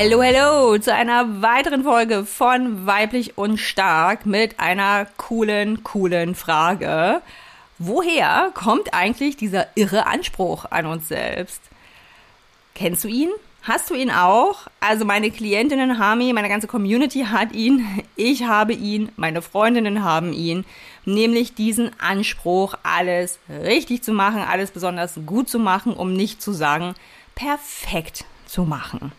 Hallo, 0.00 0.22
hallo 0.22 0.78
zu 0.78 0.94
einer 0.94 1.42
weiteren 1.42 1.82
Folge 1.82 2.24
von 2.24 2.86
Weiblich 2.86 3.36
und 3.36 3.58
Stark 3.58 4.26
mit 4.26 4.60
einer 4.60 5.08
coolen, 5.16 5.82
coolen 5.82 6.36
Frage. 6.36 7.20
Woher 7.80 8.52
kommt 8.54 8.94
eigentlich 8.94 9.36
dieser 9.36 9.66
irre 9.74 10.06
Anspruch 10.06 10.66
an 10.70 10.86
uns 10.86 11.08
selbst? 11.08 11.60
Kennst 12.76 13.02
du 13.02 13.08
ihn? 13.08 13.30
Hast 13.62 13.90
du 13.90 13.94
ihn 13.94 14.12
auch? 14.12 14.68
Also 14.78 15.04
meine 15.04 15.32
Klientinnen 15.32 15.98
haben 15.98 16.20
ihn, 16.20 16.36
meine 16.36 16.48
ganze 16.48 16.68
Community 16.68 17.26
hat 17.28 17.50
ihn, 17.50 17.84
ich 18.14 18.44
habe 18.44 18.74
ihn, 18.74 19.10
meine 19.16 19.42
Freundinnen 19.42 20.04
haben 20.04 20.32
ihn, 20.32 20.64
nämlich 21.06 21.54
diesen 21.54 21.90
Anspruch, 21.98 22.74
alles 22.84 23.40
richtig 23.48 24.04
zu 24.04 24.12
machen, 24.12 24.42
alles 24.42 24.70
besonders 24.70 25.18
gut 25.26 25.48
zu 25.48 25.58
machen, 25.58 25.92
um 25.92 26.12
nicht 26.12 26.40
zu 26.40 26.52
sagen, 26.52 26.94
perfekt 27.34 28.26
zu 28.46 28.62
machen. 28.62 29.10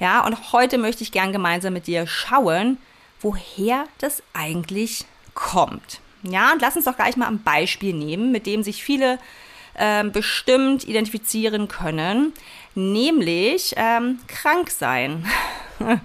Ja, 0.00 0.24
und 0.24 0.52
heute 0.52 0.78
möchte 0.78 1.02
ich 1.02 1.12
gern 1.12 1.30
gemeinsam 1.30 1.74
mit 1.74 1.86
dir 1.86 2.06
schauen, 2.06 2.78
woher 3.20 3.84
das 3.98 4.22
eigentlich 4.32 5.04
kommt. 5.34 6.00
Ja, 6.22 6.52
und 6.52 6.62
lass 6.62 6.74
uns 6.74 6.86
doch 6.86 6.96
gleich 6.96 7.16
mal 7.16 7.28
ein 7.28 7.42
Beispiel 7.42 7.94
nehmen, 7.94 8.32
mit 8.32 8.46
dem 8.46 8.62
sich 8.62 8.82
viele 8.82 9.18
äh, 9.74 10.02
bestimmt 10.04 10.84
identifizieren 10.84 11.68
können, 11.68 12.32
nämlich 12.74 13.74
ähm, 13.76 14.20
krank 14.26 14.70
sein. 14.70 15.26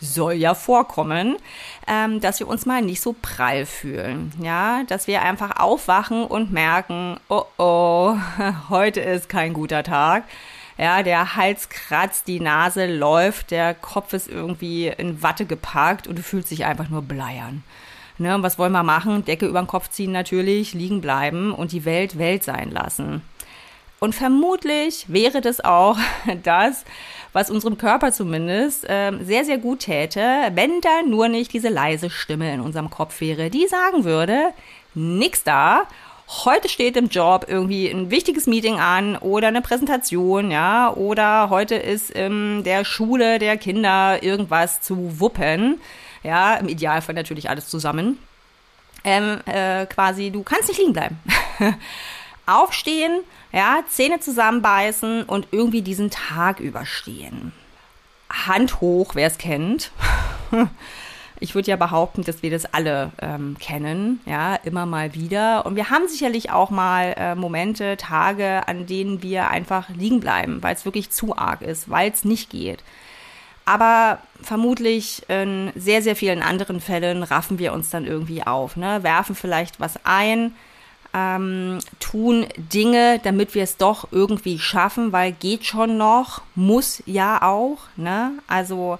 Soll 0.00 0.34
ja 0.34 0.54
vorkommen, 0.54 1.36
ähm, 1.86 2.20
dass 2.20 2.40
wir 2.40 2.48
uns 2.48 2.66
mal 2.66 2.82
nicht 2.82 3.00
so 3.00 3.16
prall 3.20 3.64
fühlen. 3.64 4.32
Ja, 4.42 4.82
dass 4.84 5.06
wir 5.06 5.22
einfach 5.22 5.58
aufwachen 5.58 6.24
und 6.24 6.52
merken, 6.52 7.18
oh 7.28 7.44
oh, 7.56 8.14
heute 8.68 9.00
ist 9.00 9.30
kein 9.30 9.54
guter 9.54 9.82
Tag 9.82 10.24
ja, 10.78 11.02
der 11.02 11.34
Hals 11.34 11.68
kratzt, 11.68 12.28
die 12.28 12.40
Nase 12.40 12.86
läuft, 12.86 13.50
der 13.50 13.74
Kopf 13.74 14.12
ist 14.12 14.28
irgendwie 14.28 14.86
in 14.86 15.22
Watte 15.22 15.44
gepackt 15.44 16.06
und 16.06 16.16
du 16.16 16.22
fühlst 16.22 16.50
dich 16.52 16.64
einfach 16.64 16.88
nur 16.88 17.02
bleiern. 17.02 17.64
Ne, 18.18 18.34
und 18.34 18.42
was 18.42 18.58
wollen 18.58 18.72
wir 18.72 18.82
machen? 18.82 19.24
Decke 19.24 19.46
über 19.46 19.60
den 19.60 19.68
Kopf 19.68 19.90
ziehen 19.90 20.10
natürlich, 20.10 20.74
liegen 20.74 21.00
bleiben 21.00 21.52
und 21.52 21.72
die 21.72 21.84
Welt 21.84 22.18
Welt 22.18 22.42
sein 22.42 22.70
lassen. 22.70 23.22
Und 24.00 24.14
vermutlich 24.14 25.06
wäre 25.08 25.40
das 25.40 25.64
auch 25.64 25.98
das, 26.42 26.84
was 27.32 27.50
unserem 27.50 27.78
Körper 27.78 28.12
zumindest 28.12 28.88
äh, 28.88 29.12
sehr, 29.22 29.44
sehr 29.44 29.58
gut 29.58 29.80
täte, 29.80 30.20
wenn 30.54 30.80
da 30.80 31.02
nur 31.06 31.28
nicht 31.28 31.52
diese 31.52 31.68
leise 31.68 32.10
Stimme 32.10 32.52
in 32.52 32.60
unserem 32.60 32.90
Kopf 32.90 33.20
wäre, 33.20 33.50
die 33.50 33.66
sagen 33.66 34.04
würde, 34.04 34.52
nix 34.94 35.42
da 35.42 35.82
heute 36.28 36.68
steht 36.68 36.96
im 36.96 37.08
Job 37.08 37.46
irgendwie 37.48 37.88
ein 37.88 38.10
wichtiges 38.10 38.46
Meeting 38.46 38.78
an 38.78 39.16
oder 39.16 39.48
eine 39.48 39.62
Präsentation, 39.62 40.50
ja, 40.50 40.92
oder 40.92 41.50
heute 41.50 41.74
ist 41.74 42.10
in 42.10 42.62
der 42.64 42.84
Schule 42.84 43.38
der 43.38 43.56
Kinder 43.56 44.22
irgendwas 44.22 44.80
zu 44.80 45.20
wuppen, 45.20 45.80
ja, 46.22 46.54
im 46.56 46.68
Idealfall 46.68 47.14
natürlich 47.14 47.48
alles 47.48 47.68
zusammen. 47.68 48.18
Ähm, 49.04 49.40
äh, 49.46 49.86
quasi, 49.86 50.30
du 50.30 50.42
kannst 50.42 50.68
nicht 50.68 50.78
liegen 50.78 50.92
bleiben. 50.92 51.18
Aufstehen, 52.46 53.20
ja, 53.52 53.80
Zähne 53.88 54.20
zusammenbeißen 54.20 55.22
und 55.22 55.48
irgendwie 55.50 55.82
diesen 55.82 56.10
Tag 56.10 56.60
überstehen. 56.60 57.52
Hand 58.28 58.80
hoch, 58.80 59.14
wer 59.14 59.26
es 59.26 59.38
kennt. 59.38 59.92
Ich 61.40 61.54
würde 61.54 61.70
ja 61.70 61.76
behaupten, 61.76 62.24
dass 62.24 62.42
wir 62.42 62.50
das 62.50 62.72
alle 62.72 63.12
ähm, 63.20 63.56
kennen, 63.58 64.20
ja, 64.26 64.56
immer 64.56 64.86
mal 64.86 65.14
wieder. 65.14 65.66
Und 65.66 65.76
wir 65.76 65.90
haben 65.90 66.08
sicherlich 66.08 66.50
auch 66.50 66.70
mal 66.70 67.14
äh, 67.16 67.34
Momente, 67.34 67.96
Tage, 67.96 68.66
an 68.66 68.86
denen 68.86 69.22
wir 69.22 69.48
einfach 69.48 69.88
liegen 69.90 70.20
bleiben, 70.20 70.62
weil 70.62 70.74
es 70.74 70.84
wirklich 70.84 71.10
zu 71.10 71.36
arg 71.36 71.62
ist, 71.62 71.88
weil 71.88 72.10
es 72.10 72.24
nicht 72.24 72.50
geht. 72.50 72.82
Aber 73.64 74.18
vermutlich 74.42 75.28
in 75.28 75.72
sehr, 75.76 76.00
sehr 76.00 76.16
vielen 76.16 76.42
anderen 76.42 76.80
Fällen 76.80 77.22
raffen 77.22 77.58
wir 77.58 77.74
uns 77.74 77.90
dann 77.90 78.06
irgendwie 78.06 78.42
auf, 78.46 78.76
ne? 78.76 79.02
werfen 79.02 79.34
vielleicht 79.34 79.78
was 79.78 80.00
ein, 80.04 80.54
ähm, 81.14 81.78
tun 82.00 82.46
Dinge, 82.56 83.20
damit 83.22 83.54
wir 83.54 83.62
es 83.62 83.76
doch 83.76 84.08
irgendwie 84.10 84.58
schaffen, 84.58 85.12
weil 85.12 85.32
geht 85.32 85.64
schon 85.64 85.96
noch, 85.96 86.42
muss 86.54 87.02
ja 87.06 87.42
auch. 87.42 87.78
Ne? 87.96 88.32
Also 88.46 88.98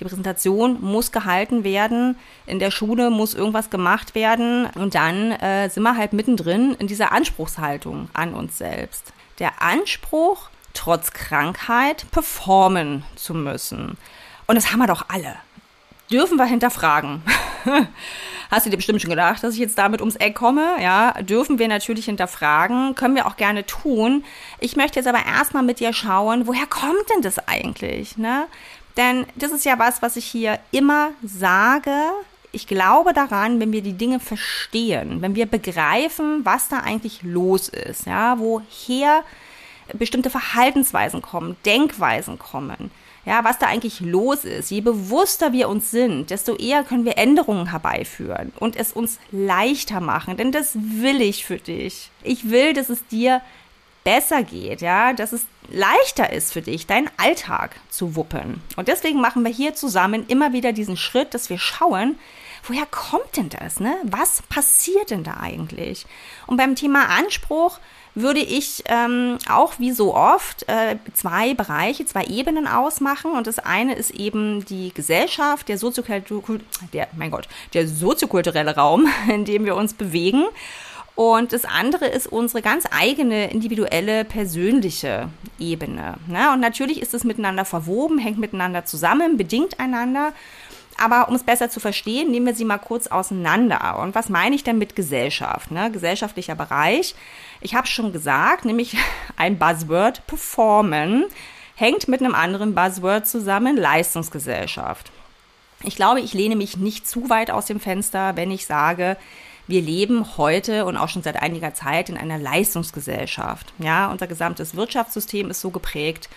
die 0.00 0.04
Präsentation 0.04 0.80
muss 0.80 1.12
gehalten 1.12 1.62
werden, 1.62 2.16
in 2.46 2.58
der 2.58 2.70
Schule 2.70 3.10
muss 3.10 3.34
irgendwas 3.34 3.70
gemacht 3.70 4.14
werden 4.14 4.66
und 4.74 4.94
dann 4.94 5.32
äh, 5.32 5.68
sind 5.68 5.82
wir 5.82 5.96
halt 5.96 6.12
mittendrin 6.12 6.74
in 6.78 6.86
dieser 6.86 7.12
Anspruchshaltung 7.12 8.08
an 8.14 8.34
uns 8.34 8.56
selbst. 8.58 9.12
Der 9.38 9.62
Anspruch, 9.62 10.48
trotz 10.72 11.12
Krankheit 11.12 12.06
performen 12.10 13.04
zu 13.14 13.34
müssen. 13.34 13.98
Und 14.46 14.54
das 14.54 14.72
haben 14.72 14.78
wir 14.78 14.86
doch 14.86 15.04
alle. 15.08 15.36
Dürfen 16.10 16.38
wir 16.38 16.46
hinterfragen. 16.46 17.22
Hast 18.50 18.66
du 18.66 18.70
dir 18.70 18.76
bestimmt 18.78 19.00
schon 19.00 19.10
gedacht, 19.10 19.44
dass 19.44 19.54
ich 19.54 19.60
jetzt 19.60 19.78
damit 19.78 20.00
ums 20.00 20.16
Eck 20.16 20.34
komme? 20.34 20.82
Ja, 20.82 21.12
dürfen 21.22 21.60
wir 21.60 21.68
natürlich 21.68 22.06
hinterfragen, 22.06 22.96
können 22.96 23.14
wir 23.14 23.26
auch 23.26 23.36
gerne 23.36 23.64
tun. 23.64 24.24
Ich 24.58 24.74
möchte 24.74 24.98
jetzt 24.98 25.06
aber 25.06 25.24
erstmal 25.24 25.62
mit 25.62 25.78
dir 25.78 25.92
schauen, 25.92 26.48
woher 26.48 26.66
kommt 26.66 27.08
denn 27.14 27.22
das 27.22 27.38
eigentlich? 27.46 28.16
Ne? 28.16 28.46
Denn 28.96 29.26
das 29.36 29.52
ist 29.52 29.64
ja 29.64 29.78
was, 29.78 30.02
was 30.02 30.16
ich 30.16 30.26
hier 30.26 30.58
immer 30.70 31.10
sage. 31.22 31.94
Ich 32.52 32.66
glaube 32.66 33.12
daran, 33.12 33.60
wenn 33.60 33.72
wir 33.72 33.82
die 33.82 33.92
Dinge 33.92 34.18
verstehen, 34.18 35.22
wenn 35.22 35.36
wir 35.36 35.46
begreifen, 35.46 36.44
was 36.44 36.68
da 36.68 36.78
eigentlich 36.80 37.22
los 37.22 37.68
ist, 37.68 38.06
ja, 38.06 38.38
woher 38.38 39.22
bestimmte 39.94 40.30
Verhaltensweisen 40.30 41.22
kommen, 41.22 41.56
Denkweisen 41.64 42.38
kommen, 42.38 42.90
ja, 43.24 43.44
was 43.44 43.58
da 43.58 43.66
eigentlich 43.66 44.00
los 44.00 44.44
ist. 44.44 44.70
Je 44.70 44.80
bewusster 44.80 45.52
wir 45.52 45.68
uns 45.68 45.90
sind, 45.90 46.30
desto 46.30 46.56
eher 46.56 46.84
können 46.84 47.04
wir 47.04 47.18
Änderungen 47.18 47.70
herbeiführen 47.70 48.52
und 48.58 48.76
es 48.76 48.92
uns 48.92 49.18
leichter 49.30 50.00
machen. 50.00 50.36
Denn 50.36 50.52
das 50.52 50.74
will 50.74 51.20
ich 51.20 51.44
für 51.44 51.58
dich. 51.58 52.10
Ich 52.22 52.50
will, 52.50 52.72
dass 52.72 52.88
es 52.88 53.06
dir 53.06 53.42
besser 54.04 54.42
geht, 54.42 54.80
ja, 54.80 55.12
dass 55.12 55.32
es 55.32 55.46
leichter 55.68 56.32
ist 56.32 56.52
für 56.52 56.62
dich, 56.62 56.86
deinen 56.86 57.10
Alltag 57.16 57.76
zu 57.90 58.16
wuppen. 58.16 58.62
Und 58.76 58.88
deswegen 58.88 59.20
machen 59.20 59.44
wir 59.44 59.52
hier 59.52 59.74
zusammen 59.74 60.26
immer 60.28 60.52
wieder 60.52 60.72
diesen 60.72 60.96
Schritt, 60.96 61.34
dass 61.34 61.50
wir 61.50 61.58
schauen, 61.58 62.18
woher 62.64 62.86
kommt 62.86 63.36
denn 63.36 63.48
das, 63.48 63.80
ne? 63.80 63.94
Was 64.04 64.42
passiert 64.42 65.10
denn 65.10 65.24
da 65.24 65.38
eigentlich? 65.40 66.06
Und 66.46 66.56
beim 66.56 66.74
Thema 66.74 67.08
Anspruch 67.08 67.78
würde 68.14 68.40
ich 68.40 68.82
ähm, 68.86 69.38
auch 69.48 69.78
wie 69.78 69.92
so 69.92 70.14
oft 70.14 70.68
äh, 70.68 70.96
zwei 71.14 71.54
Bereiche, 71.54 72.04
zwei 72.04 72.24
Ebenen 72.24 72.66
ausmachen. 72.66 73.32
Und 73.32 73.46
das 73.46 73.58
eine 73.58 73.94
ist 73.94 74.10
eben 74.10 74.64
die 74.64 74.92
Gesellschaft, 74.92 75.68
der, 75.68 75.78
Soziokultur 75.78 76.42
der, 76.92 77.08
mein 77.16 77.30
Gott, 77.30 77.48
der 77.72 77.86
soziokulturelle 77.86 78.74
Raum, 78.74 79.08
in 79.28 79.44
dem 79.44 79.64
wir 79.64 79.76
uns 79.76 79.94
bewegen. 79.94 80.44
Und 81.20 81.52
das 81.52 81.66
andere 81.66 82.06
ist 82.06 82.28
unsere 82.28 82.62
ganz 82.62 82.84
eigene, 82.90 83.50
individuelle, 83.50 84.24
persönliche 84.24 85.28
Ebene. 85.58 86.14
Ne? 86.26 86.50
Und 86.54 86.60
natürlich 86.60 87.02
ist 87.02 87.12
es 87.12 87.24
miteinander 87.24 87.66
verwoben, 87.66 88.16
hängt 88.16 88.38
miteinander 88.38 88.86
zusammen, 88.86 89.36
bedingt 89.36 89.78
einander. 89.78 90.32
Aber 90.96 91.28
um 91.28 91.34
es 91.34 91.42
besser 91.42 91.68
zu 91.68 91.78
verstehen, 91.78 92.30
nehmen 92.30 92.46
wir 92.46 92.54
sie 92.54 92.64
mal 92.64 92.78
kurz 92.78 93.06
auseinander. 93.06 93.98
Und 93.98 94.14
was 94.14 94.30
meine 94.30 94.56
ich 94.56 94.64
denn 94.64 94.78
mit 94.78 94.96
Gesellschaft? 94.96 95.70
Ne? 95.70 95.90
Gesellschaftlicher 95.90 96.54
Bereich. 96.54 97.14
Ich 97.60 97.74
habe 97.74 97.86
schon 97.86 98.14
gesagt, 98.14 98.64
nämlich 98.64 98.96
ein 99.36 99.58
Buzzword, 99.58 100.26
Performen, 100.26 101.26
hängt 101.74 102.08
mit 102.08 102.22
einem 102.22 102.34
anderen 102.34 102.74
Buzzword 102.74 103.28
zusammen, 103.28 103.76
Leistungsgesellschaft. 103.76 105.12
Ich 105.82 105.96
glaube, 105.96 106.20
ich 106.20 106.32
lehne 106.32 106.56
mich 106.56 106.78
nicht 106.78 107.06
zu 107.06 107.28
weit 107.28 107.50
aus 107.50 107.66
dem 107.66 107.78
Fenster, 107.78 108.36
wenn 108.36 108.50
ich 108.50 108.64
sage, 108.64 109.18
wir 109.70 109.80
leben 109.80 110.36
heute 110.36 110.84
und 110.84 110.96
auch 110.96 111.08
schon 111.08 111.22
seit 111.22 111.40
einiger 111.40 111.74
Zeit 111.74 112.08
in 112.08 112.16
einer 112.16 112.38
Leistungsgesellschaft. 112.38 113.72
Ja, 113.78 114.10
unser 114.10 114.26
gesamtes 114.26 114.74
Wirtschaftssystem 114.74 115.50
ist 115.50 115.60
so 115.60 115.70
geprägt 115.70 116.28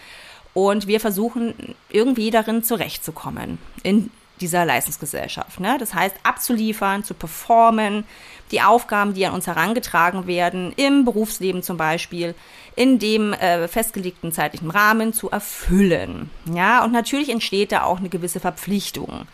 und 0.53 0.87
wir 0.87 0.99
versuchen 0.99 1.75
irgendwie 1.89 2.31
darin 2.31 2.63
zurechtzukommen 2.63 3.57
in 3.81 4.11
dieser 4.39 4.65
Leistungsgesellschaft. 4.65 5.59
Ne? 5.59 5.77
Das 5.79 5.93
heißt, 5.93 6.15
abzuliefern, 6.23 7.03
zu 7.03 7.13
performen, 7.13 8.03
die 8.51 8.61
Aufgaben, 8.61 9.13
die 9.13 9.25
an 9.25 9.33
uns 9.33 9.47
herangetragen 9.47 10.27
werden, 10.27 10.73
im 10.75 11.05
Berufsleben 11.05 11.63
zum 11.63 11.77
Beispiel, 11.77 12.35
in 12.75 12.99
dem 12.99 13.33
äh, 13.33 13.67
festgelegten 13.67 14.31
zeitlichen 14.31 14.69
Rahmen 14.69 15.13
zu 15.13 15.29
erfüllen. 15.29 16.29
Ja, 16.53 16.83
und 16.83 16.91
natürlich 16.91 17.29
entsteht 17.29 17.71
da 17.71 17.83
auch 17.83 17.99
eine 17.99 18.09
gewisse 18.09 18.39
Verpflichtung. 18.39 19.27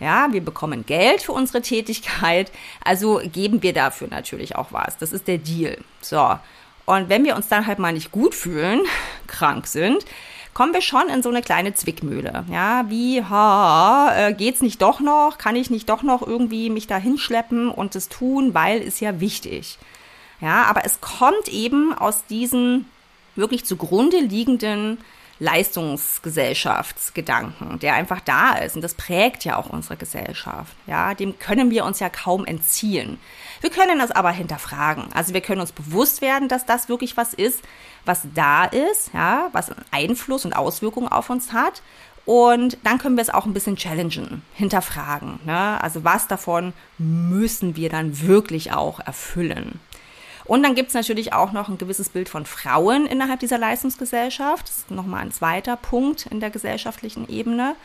Ja, 0.00 0.28
wir 0.32 0.44
bekommen 0.44 0.84
Geld 0.86 1.22
für 1.22 1.32
unsere 1.32 1.62
Tätigkeit, 1.62 2.50
also 2.84 3.20
geben 3.24 3.62
wir 3.62 3.72
dafür 3.72 4.08
natürlich 4.08 4.56
auch 4.56 4.72
was. 4.72 4.98
Das 4.98 5.12
ist 5.12 5.28
der 5.28 5.38
Deal. 5.38 5.78
So. 6.00 6.38
Und 6.86 7.08
wenn 7.08 7.24
wir 7.24 7.36
uns 7.36 7.48
dann 7.48 7.66
halt 7.66 7.78
mal 7.78 7.92
nicht 7.92 8.12
gut 8.12 8.34
fühlen, 8.34 8.82
krank 9.26 9.66
sind, 9.66 10.04
kommen 10.52 10.72
wir 10.72 10.82
schon 10.82 11.08
in 11.08 11.22
so 11.22 11.28
eine 11.28 11.42
kleine 11.42 11.74
Zwickmühle. 11.74 12.44
Ja, 12.50 12.84
wie, 12.88 13.22
ha, 13.22 14.12
äh, 14.16 14.32
geht's 14.34 14.62
nicht 14.62 14.82
doch 14.82 15.00
noch? 15.00 15.38
Kann 15.38 15.56
ich 15.56 15.70
nicht 15.70 15.88
doch 15.88 16.02
noch 16.02 16.22
irgendwie 16.26 16.70
mich 16.70 16.86
da 16.86 16.96
hinschleppen 16.96 17.70
und 17.70 17.96
es 17.96 18.08
tun, 18.08 18.54
weil 18.54 18.80
ist 18.80 19.00
ja 19.00 19.20
wichtig. 19.20 19.78
Ja, 20.40 20.64
aber 20.64 20.84
es 20.84 21.00
kommt 21.00 21.48
eben 21.48 21.92
aus 21.92 22.26
diesen 22.26 22.86
wirklich 23.34 23.64
zugrunde 23.64 24.18
liegenden 24.18 24.98
Leistungsgesellschaftsgedanken, 25.38 27.78
der 27.80 27.94
einfach 27.94 28.20
da 28.20 28.54
ist. 28.54 28.76
Und 28.76 28.82
das 28.82 28.94
prägt 28.94 29.44
ja 29.44 29.56
auch 29.56 29.70
unsere 29.70 29.96
Gesellschaft. 29.96 30.74
Ja, 30.86 31.14
dem 31.14 31.38
können 31.38 31.70
wir 31.70 31.84
uns 31.84 32.00
ja 32.00 32.08
kaum 32.08 32.44
entziehen. 32.44 33.18
Wir 33.60 33.70
können 33.70 33.98
das 33.98 34.10
aber 34.10 34.30
hinterfragen. 34.30 35.12
Also 35.12 35.34
wir 35.34 35.40
können 35.40 35.60
uns 35.60 35.72
bewusst 35.72 36.20
werden, 36.20 36.48
dass 36.48 36.66
das 36.66 36.88
wirklich 36.88 37.16
was 37.16 37.34
ist, 37.34 37.62
was 38.04 38.22
da 38.34 38.64
ist, 38.64 39.12
ja, 39.12 39.48
was 39.52 39.72
Einfluss 39.90 40.44
und 40.44 40.54
Auswirkungen 40.54 41.08
auf 41.08 41.30
uns 41.30 41.52
hat. 41.52 41.82
Und 42.26 42.78
dann 42.84 42.98
können 42.98 43.16
wir 43.16 43.22
es 43.22 43.30
auch 43.30 43.44
ein 43.44 43.52
bisschen 43.52 43.76
challengen, 43.76 44.42
hinterfragen. 44.54 45.40
Ne? 45.44 45.82
Also 45.82 46.04
was 46.04 46.26
davon 46.26 46.72
müssen 46.96 47.76
wir 47.76 47.90
dann 47.90 48.22
wirklich 48.22 48.72
auch 48.72 49.00
erfüllen? 49.00 49.78
Und 50.44 50.62
dann 50.62 50.74
gibt 50.74 50.88
es 50.88 50.94
natürlich 50.94 51.32
auch 51.32 51.52
noch 51.52 51.68
ein 51.68 51.78
gewisses 51.78 52.10
Bild 52.10 52.28
von 52.28 52.44
Frauen 52.44 53.06
innerhalb 53.06 53.40
dieser 53.40 53.58
Leistungsgesellschaft. 53.58 54.68
Das 54.68 54.78
ist 54.78 54.90
nochmal 54.90 55.22
ein 55.22 55.32
zweiter 55.32 55.76
Punkt 55.76 56.26
in 56.26 56.40
der 56.40 56.50
gesellschaftlichen 56.50 57.28
Ebene. 57.28 57.76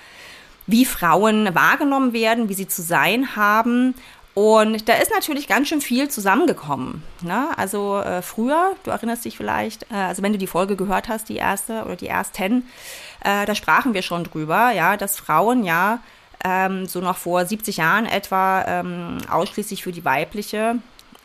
Wie 0.67 0.85
Frauen 0.85 1.55
wahrgenommen 1.55 2.13
werden, 2.13 2.49
wie 2.49 2.53
sie 2.53 2.67
zu 2.67 2.81
sein 2.81 3.35
haben. 3.35 3.95
Und 4.35 4.87
da 4.87 4.93
ist 4.93 5.11
natürlich 5.11 5.47
ganz 5.47 5.67
schön 5.67 5.81
viel 5.81 6.09
zusammengekommen. 6.09 7.03
Ne? 7.21 7.47
Also 7.57 7.99
äh, 7.99 8.21
früher, 8.21 8.75
du 8.83 8.91
erinnerst 8.91 9.25
dich 9.25 9.35
vielleicht, 9.35 9.83
äh, 9.91 9.95
also 9.95 10.21
wenn 10.21 10.33
du 10.33 10.37
die 10.37 10.47
Folge 10.47 10.75
gehört 10.75 11.09
hast, 11.09 11.29
die 11.29 11.37
erste 11.37 11.83
oder 11.83 11.95
die 11.95 12.07
ersten, 12.07 12.67
äh, 13.23 13.45
da 13.45 13.55
sprachen 13.55 13.93
wir 13.93 14.01
schon 14.01 14.23
drüber, 14.23 14.71
ja, 14.71 14.97
dass 14.97 15.17
Frauen 15.17 15.63
ja 15.63 15.99
ähm, 16.43 16.85
so 16.85 17.01
noch 17.01 17.17
vor 17.17 17.45
70 17.45 17.77
Jahren 17.77 18.05
etwa 18.05 18.63
ähm, 18.65 19.17
ausschließlich 19.29 19.83
für 19.83 19.91
die 19.91 20.05
weibliche 20.05 20.75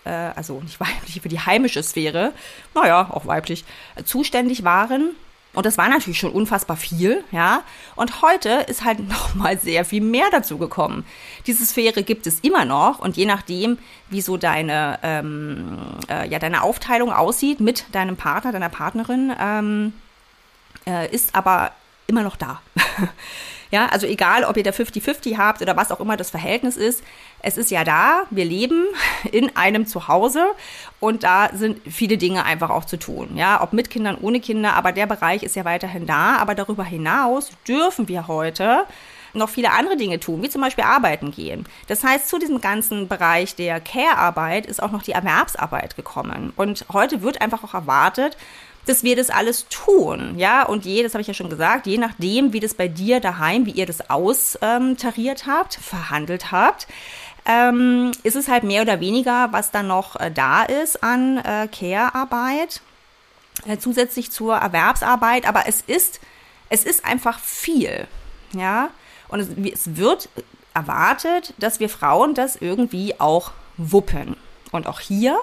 äh, 0.05 0.11
also 0.11 0.61
nicht 0.61 0.81
weiblich, 0.81 1.21
für 1.23 1.29
die 1.29 1.41
heimische 1.41 1.83
Sphäre, 1.83 2.33
naja, 2.75 3.09
auch 3.11 3.27
weiblich, 3.27 3.65
äh, 3.97 4.05
zuständig 4.05 4.65
waren. 4.65 5.11
Und 5.55 5.67
das 5.67 5.79
war 5.79 5.89
natürlich 5.89 6.19
schon 6.19 6.33
unfassbar 6.33 6.77
viel, 6.77 7.23
ja. 7.31 7.63
Und 7.95 8.23
heute 8.23 8.51
ist 8.69 8.85
halt 8.85 8.99
nochmal 9.09 9.59
sehr 9.59 9.85
viel 9.85 10.03
mehr 10.03 10.27
dazu 10.31 10.59
gekommen. 10.59 11.07
Diese 11.47 11.65
Sphäre 11.65 12.03
gibt 12.03 12.27
es 12.27 12.41
immer 12.41 12.65
noch 12.65 12.99
und 12.99 13.17
je 13.17 13.27
nachdem, 13.27 13.79
wie 14.11 14.21
so 14.21 14.37
deine, 14.37 14.99
ähm, 15.03 15.79
äh, 16.09 16.29
ja, 16.29 16.39
deine 16.39 16.63
Aufteilung 16.63 17.13
aussieht 17.13 17.61
mit 17.61 17.87
deinem 17.93 18.17
Partner, 18.17 18.53
deiner 18.53 18.69
Partnerin, 18.69 19.33
ähm, 19.41 19.93
äh, 20.87 21.09
ist 21.15 21.35
aber 21.35 21.73
immer 22.07 22.23
noch 22.23 22.37
da. 22.37 22.61
Ja, 23.75 23.87
also 23.87 24.07
egal, 24.07 24.45
ob 24.45 24.57
ihr 24.57 24.63
da 24.63 24.71
50-50 24.71 25.37
habt 25.37 25.61
oder 25.61 25.77
was 25.77 25.91
auch 25.91 25.99
immer 25.99 26.17
das 26.17 26.31
Verhältnis 26.31 26.77
ist, 26.77 27.03
es 27.41 27.57
ist 27.57 27.73
ja 27.73 27.83
da, 27.83 28.23
wir 28.31 28.45
leben 28.45 28.85
in 29.33 29.57
einem 29.57 29.85
Zuhause 29.85 30.47
und 31.01 31.25
da 31.25 31.51
sind 31.53 31.81
viele 31.91 32.17
Dinge 32.17 32.45
einfach 32.45 32.71
auch 32.71 32.85
zu 32.85 32.99
tun. 32.99 33.37
Ja, 33.37 33.61
ob 33.61 33.73
mit 33.73 33.91
Kindern, 33.91 34.17
ohne 34.21 34.39
Kinder, 34.39 34.75
aber 34.75 34.93
der 34.93 35.07
Bereich 35.07 35.43
ist 35.43 35.57
ja 35.57 35.65
weiterhin 35.65 36.07
da. 36.07 36.37
Aber 36.37 36.55
darüber 36.55 36.85
hinaus 36.85 37.51
dürfen 37.67 38.07
wir 38.07 38.29
heute 38.29 38.85
noch 39.33 39.49
viele 39.49 39.73
andere 39.73 39.97
Dinge 39.97 40.21
tun, 40.21 40.41
wie 40.45 40.49
zum 40.49 40.61
Beispiel 40.61 40.85
arbeiten 40.85 41.33
gehen. 41.33 41.67
Das 41.89 42.05
heißt, 42.05 42.29
zu 42.29 42.39
diesem 42.39 42.61
ganzen 42.61 43.09
Bereich 43.09 43.57
der 43.57 43.81
Care-Arbeit 43.81 44.67
ist 44.67 44.81
auch 44.81 44.93
noch 44.93 45.03
die 45.03 45.11
Erwerbsarbeit 45.11 45.97
gekommen. 45.97 46.53
Und 46.55 46.87
heute 46.93 47.23
wird 47.23 47.41
einfach 47.41 47.65
auch 47.65 47.75
erwartet, 47.75 48.37
dass 48.87 49.03
wir 49.03 49.17
das 49.17 49.31
alles 49.31 49.67
tun, 49.69 50.39
ja, 50.39 50.65
und 50.65 50.85
je, 50.85 51.03
das 51.03 51.15
habe 51.15 51.23
ich 51.23 51.29
ja 51.29 51.35
schon 51.35 51.51
gesagt, 51.51 51.87
je 51.87 51.99
nachdem, 51.99 52.53
wie 52.53 52.61
das 52.61 52.75
bei 52.75 52.89
dir 52.89 53.21
daheim, 53.21 53.67
wie 53.67 53.73
ihr 53.73 53.87
das 53.87 54.11
austariert 54.11 55.47
habt, 55.47 55.75
verhandelt 55.75 56.53
habt, 56.53 56.87
ähm, 57.47 58.13
ist 58.23 58.37
es 58.37 58.49
halt 58.49 58.65
mehr 58.65 58.83
oder 58.83 59.01
weniger, 59.01 59.49
was 59.53 59.71
dann 59.71 59.87
noch 59.87 60.17
äh, 60.17 60.31
da 60.31 60.63
ist 60.63 61.03
an 61.03 61.39
äh, 61.39 61.69
Care-Arbeit, 61.69 62.81
äh, 63.67 63.79
zusätzlich 63.79 64.31
zur 64.31 64.57
Erwerbsarbeit, 64.57 65.47
aber 65.47 65.65
es 65.67 65.83
ist, 65.83 66.21
es 66.69 66.85
ist 66.85 67.05
einfach 67.05 67.39
viel, 67.39 68.07
ja, 68.53 68.91
und 69.29 69.41
es, 69.41 69.49
es 69.73 69.97
wird 69.97 70.29
erwartet, 70.75 71.55
dass 71.59 71.81
wir 71.81 71.89
Frauen 71.89 72.35
das 72.35 72.57
irgendwie 72.57 73.19
auch 73.21 73.53
wuppen. 73.77 74.37
Und 74.73 74.87
auch 74.87 75.01
hier 75.01 75.39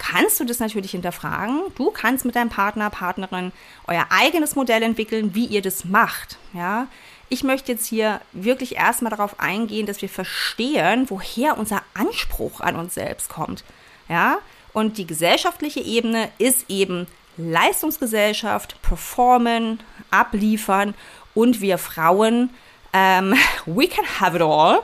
kannst 0.00 0.40
du 0.40 0.44
das 0.44 0.58
natürlich 0.58 0.92
hinterfragen. 0.92 1.60
Du 1.76 1.90
kannst 1.90 2.24
mit 2.24 2.34
deinem 2.34 2.48
Partner, 2.48 2.90
Partnerin 2.90 3.52
euer 3.86 4.06
eigenes 4.08 4.56
Modell 4.56 4.82
entwickeln, 4.82 5.34
wie 5.34 5.44
ihr 5.44 5.62
das 5.62 5.84
macht. 5.84 6.38
Ja, 6.54 6.88
ich 7.28 7.44
möchte 7.44 7.70
jetzt 7.72 7.86
hier 7.86 8.20
wirklich 8.32 8.76
erstmal 8.76 9.10
darauf 9.10 9.38
eingehen, 9.38 9.86
dass 9.86 10.02
wir 10.02 10.08
verstehen, 10.08 11.08
woher 11.08 11.58
unser 11.58 11.82
Anspruch 11.94 12.60
an 12.60 12.76
uns 12.76 12.94
selbst 12.94 13.28
kommt. 13.28 13.62
Ja, 14.08 14.38
und 14.72 14.98
die 14.98 15.06
gesellschaftliche 15.06 15.80
Ebene 15.80 16.30
ist 16.38 16.64
eben 16.68 17.06
Leistungsgesellschaft, 17.36 18.80
performen, 18.82 19.80
abliefern 20.10 20.94
und 21.34 21.60
wir 21.60 21.78
Frauen, 21.78 22.50
ähm, 22.92 23.34
we 23.66 23.86
can 23.86 24.04
have 24.18 24.34
it 24.34 24.42
all 24.42 24.82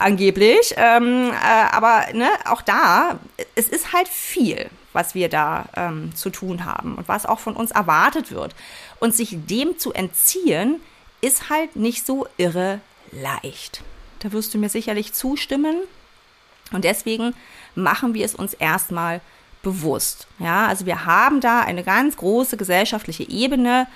angeblich. 0.00 0.74
Ähm, 0.76 1.30
äh, 1.30 1.72
aber 1.72 2.06
ne, 2.12 2.28
auch 2.46 2.62
da, 2.62 3.18
es 3.54 3.68
ist 3.68 3.92
halt 3.92 4.08
viel, 4.08 4.70
was 4.92 5.14
wir 5.14 5.28
da 5.28 5.66
ähm, 5.76 6.14
zu 6.14 6.30
tun 6.30 6.64
haben 6.64 6.96
und 6.96 7.08
was 7.08 7.26
auch 7.26 7.38
von 7.38 7.56
uns 7.56 7.70
erwartet 7.70 8.32
wird. 8.32 8.54
Und 8.98 9.14
sich 9.14 9.36
dem 9.46 9.78
zu 9.78 9.92
entziehen, 9.92 10.80
ist 11.20 11.50
halt 11.50 11.76
nicht 11.76 12.06
so 12.06 12.26
irre 12.36 12.80
leicht. 13.12 13.82
Da 14.20 14.32
wirst 14.32 14.54
du 14.54 14.58
mir 14.58 14.68
sicherlich 14.68 15.12
zustimmen. 15.12 15.76
Und 16.72 16.84
deswegen 16.84 17.34
machen 17.74 18.14
wir 18.14 18.24
es 18.24 18.34
uns 18.34 18.54
erstmal 18.54 19.20
bewusst. 19.62 20.26
Ja, 20.38 20.66
also 20.66 20.86
wir 20.86 21.04
haben 21.04 21.40
da 21.40 21.60
eine 21.60 21.82
ganz 21.82 22.16
große 22.16 22.56
gesellschaftliche 22.56 23.28
Ebene, 23.28 23.86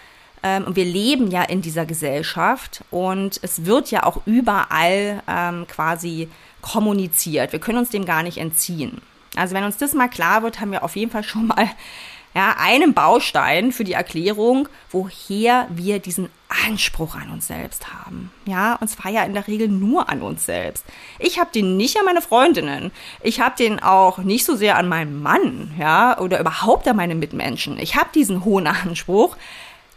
ähm, 0.45 0.65
und 0.65 0.77
wir 0.77 0.85
leben 0.85 1.31
ja 1.31 1.43
in 1.43 1.63
dieser 1.63 1.87
Gesellschaft 1.87 2.85
und 2.91 3.41
es 3.43 3.65
wird 3.65 3.91
ja 3.91 4.05
auch 4.05 4.21
überall 4.27 5.23
ähm, 5.27 5.67
quasi 5.67 6.29
kommuniziert. 6.61 7.53
Wir 7.53 7.61
können 7.61 7.79
uns 7.79 7.89
dem 7.89 8.05
gar 8.05 8.23
nicht 8.23 8.37
entziehen. 8.37 9.01
Also 9.37 9.55
wenn 9.55 9.65
uns 9.65 9.79
das 9.79 9.95
mal 9.95 10.09
klar 10.09 10.43
wird, 10.43 10.61
haben 10.61 10.71
wir 10.71 10.85
auf 10.85 10.97
jeden 10.97 11.11
Fall 11.11 11.25
schon 11.25 11.47
mal 11.47 11.71
ja, 12.35 12.57
einen 12.59 12.93
Baustein 12.93 13.73
für 13.73 13.85
die 13.85 13.95
Erklärung, 13.95 14.69
woher 14.91 15.67
wir 15.71 15.99
diesen 15.99 16.29
Anspruch 16.67 17.15
an 17.15 17.31
uns 17.31 17.47
selbst 17.47 17.93
haben. 17.95 18.31
Ja, 18.45 18.75
und 18.75 18.89
zwar 18.89 19.11
ja 19.11 19.25
in 19.25 19.35
der 19.35 19.47
Regel 19.49 19.69
nur 19.69 20.11
an 20.11 20.21
uns 20.21 20.45
selbst. 20.45 20.85
Ich 21.19 21.39
habe 21.39 21.51
den 21.55 21.77
nicht 21.77 21.97
an 21.99 22.05
meine 22.05 22.21
Freundinnen. 22.21 22.93
Ich 23.23 23.41
habe 23.41 23.57
den 23.57 23.83
auch 23.83 24.19
nicht 24.19 24.45
so 24.45 24.57
sehr 24.57 24.77
an 24.77 24.89
meinen 24.89 25.23
Mann, 25.23 25.75
ja, 25.79 26.19
oder 26.19 26.39
überhaupt 26.39 26.87
an 26.87 26.97
meine 26.97 27.15
Mitmenschen. 27.15 27.79
Ich 27.79 27.97
habe 27.97 28.11
diesen 28.15 28.45
hohen 28.45 28.67
Anspruch 28.85 29.37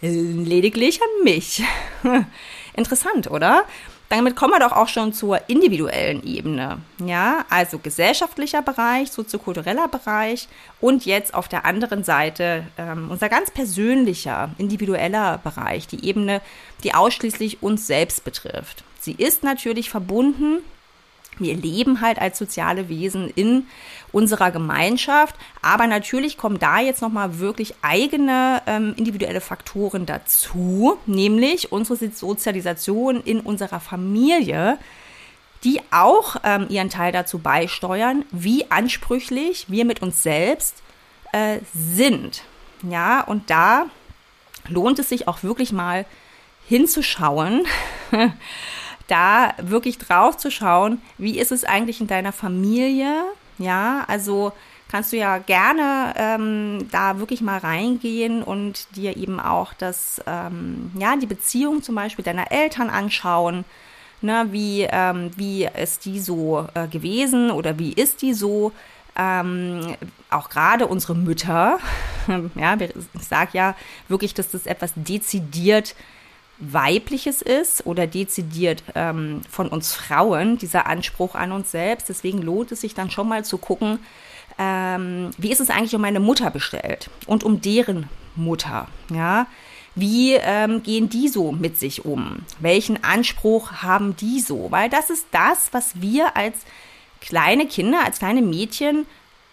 lediglich 0.01 1.01
an 1.01 1.23
mich. 1.23 1.63
Interessant, 2.73 3.29
oder? 3.29 3.65
Damit 4.09 4.37
kommen 4.37 4.53
wir 4.53 4.59
doch 4.59 4.71
auch 4.71 4.87
schon 4.87 5.11
zur 5.11 5.49
individuellen 5.49 6.23
Ebene. 6.23 6.77
Ja, 7.05 7.45
also 7.49 7.77
gesellschaftlicher 7.77 8.61
Bereich, 8.61 9.11
soziokultureller 9.11 9.89
Bereich 9.89 10.47
und 10.79 11.05
jetzt 11.05 11.33
auf 11.33 11.49
der 11.49 11.65
anderen 11.65 12.05
Seite 12.05 12.65
ähm, 12.77 13.09
unser 13.11 13.27
ganz 13.27 13.51
persönlicher, 13.51 14.51
individueller 14.57 15.39
Bereich, 15.39 15.87
die 15.87 16.05
Ebene, 16.05 16.41
die 16.85 16.93
ausschließlich 16.93 17.61
uns 17.61 17.85
selbst 17.85 18.23
betrifft. 18.23 18.85
Sie 19.01 19.11
ist 19.11 19.43
natürlich 19.43 19.89
verbunden 19.89 20.59
wir 21.39 21.55
leben 21.55 22.01
halt 22.01 22.19
als 22.19 22.37
soziale 22.37 22.89
Wesen 22.89 23.29
in 23.35 23.67
unserer 24.11 24.51
Gemeinschaft, 24.51 25.35
aber 25.61 25.87
natürlich 25.87 26.37
kommen 26.37 26.59
da 26.59 26.79
jetzt 26.79 27.01
nochmal 27.01 27.39
wirklich 27.39 27.75
eigene 27.81 28.61
ähm, 28.65 28.93
individuelle 28.97 29.41
Faktoren 29.41 30.05
dazu, 30.05 30.97
nämlich 31.05 31.71
unsere 31.71 32.09
Sozialisation 32.11 33.21
in 33.21 33.39
unserer 33.39 33.79
Familie, 33.79 34.77
die 35.63 35.81
auch 35.91 36.37
ähm, 36.43 36.67
ihren 36.69 36.89
Teil 36.89 37.11
dazu 37.11 37.39
beisteuern, 37.39 38.25
wie 38.31 38.69
ansprüchlich 38.71 39.65
wir 39.69 39.85
mit 39.85 40.01
uns 40.01 40.23
selbst 40.23 40.81
äh, 41.33 41.59
sind. 41.73 42.43
Ja, 42.83 43.21
und 43.21 43.49
da 43.49 43.87
lohnt 44.69 44.99
es 44.99 45.09
sich 45.09 45.27
auch 45.27 45.43
wirklich 45.43 45.71
mal 45.71 46.05
hinzuschauen. 46.67 47.65
da 49.07 49.53
wirklich 49.61 49.97
drauf 49.97 50.37
zu 50.37 50.51
schauen, 50.51 51.01
wie 51.17 51.39
ist 51.39 51.51
es 51.51 51.63
eigentlich 51.63 52.01
in 52.01 52.07
deiner 52.07 52.31
Familie? 52.31 53.23
Ja, 53.57 54.03
also 54.07 54.51
kannst 54.89 55.11
du 55.11 55.17
ja 55.17 55.37
gerne 55.37 56.13
ähm, 56.15 56.87
da 56.91 57.19
wirklich 57.19 57.41
mal 57.41 57.57
reingehen 57.57 58.43
und 58.43 58.95
dir 58.95 59.17
eben 59.17 59.39
auch 59.39 59.73
das, 59.73 60.21
ähm, 60.25 60.91
ja, 60.97 61.15
die 61.15 61.25
Beziehung 61.25 61.81
zum 61.83 61.95
Beispiel 61.95 62.23
deiner 62.23 62.51
Eltern 62.51 62.89
anschauen. 62.89 63.65
Ne, 64.19 64.47
wie, 64.49 64.87
ähm, 64.89 65.29
wie 65.35 65.65
ist 65.65 66.05
die 66.05 66.19
so 66.19 66.67
äh, 66.73 66.87
gewesen 66.87 67.51
oder 67.51 67.77
wie 67.77 67.93
ist 67.93 68.23
die 68.23 68.33
so? 68.33 68.71
Ähm, 69.15 69.95
auch 70.31 70.49
gerade 70.49 70.87
unsere 70.87 71.15
Mütter, 71.15 71.79
ja, 72.55 72.77
ich 72.79 73.27
sage 73.27 73.51
ja 73.53 73.75
wirklich, 74.07 74.33
dass 74.33 74.49
das 74.49 74.65
etwas 74.65 74.93
dezidiert 74.95 75.95
Weibliches 76.59 77.41
ist 77.41 77.85
oder 77.85 78.07
dezidiert 78.07 78.83
ähm, 78.95 79.41
von 79.49 79.67
uns 79.67 79.93
Frauen, 79.93 80.57
dieser 80.57 80.87
Anspruch 80.87 81.35
an 81.35 81.51
uns 81.51 81.71
selbst. 81.71 82.09
Deswegen 82.09 82.41
lohnt 82.41 82.71
es 82.71 82.81
sich 82.81 82.93
dann 82.93 83.11
schon 83.11 83.27
mal 83.27 83.45
zu 83.45 83.57
gucken, 83.57 83.99
ähm, 84.57 85.31
wie 85.37 85.51
ist 85.51 85.59
es 85.59 85.69
eigentlich 85.69 85.95
um 85.95 86.01
meine 86.01 86.19
Mutter 86.19 86.49
bestellt 86.49 87.09
und 87.27 87.43
um 87.43 87.61
deren 87.61 88.09
Mutter, 88.35 88.87
ja. 89.13 89.47
Wie 89.93 90.33
ähm, 90.33 90.83
gehen 90.83 91.09
die 91.09 91.27
so 91.27 91.51
mit 91.51 91.79
sich 91.79 92.05
um? 92.05 92.45
Welchen 92.59 93.03
Anspruch 93.03 93.81
haben 93.81 94.15
die 94.15 94.41
so? 94.41 94.67
Weil 94.69 94.91
das 94.91 95.09
ist 95.09 95.25
das, 95.31 95.69
was 95.71 95.99
wir 96.01 96.37
als 96.37 96.55
kleine 97.19 97.65
Kinder, 97.65 98.05
als 98.05 98.19
kleine 98.19 98.43
Mädchen 98.43 99.07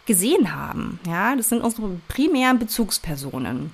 gesehen 0.04 0.54
haben. 0.54 1.00
Ja, 1.06 1.34
das 1.34 1.49
sind 1.49 1.62
unsere 1.62 1.99
primären 2.08 2.58
Bezugspersonen. 2.58 3.73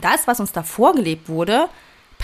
Das, 0.00 0.26
was 0.26 0.40
uns 0.40 0.50
da 0.50 0.64
vorgelebt 0.64 1.28
wurde, 1.28 1.68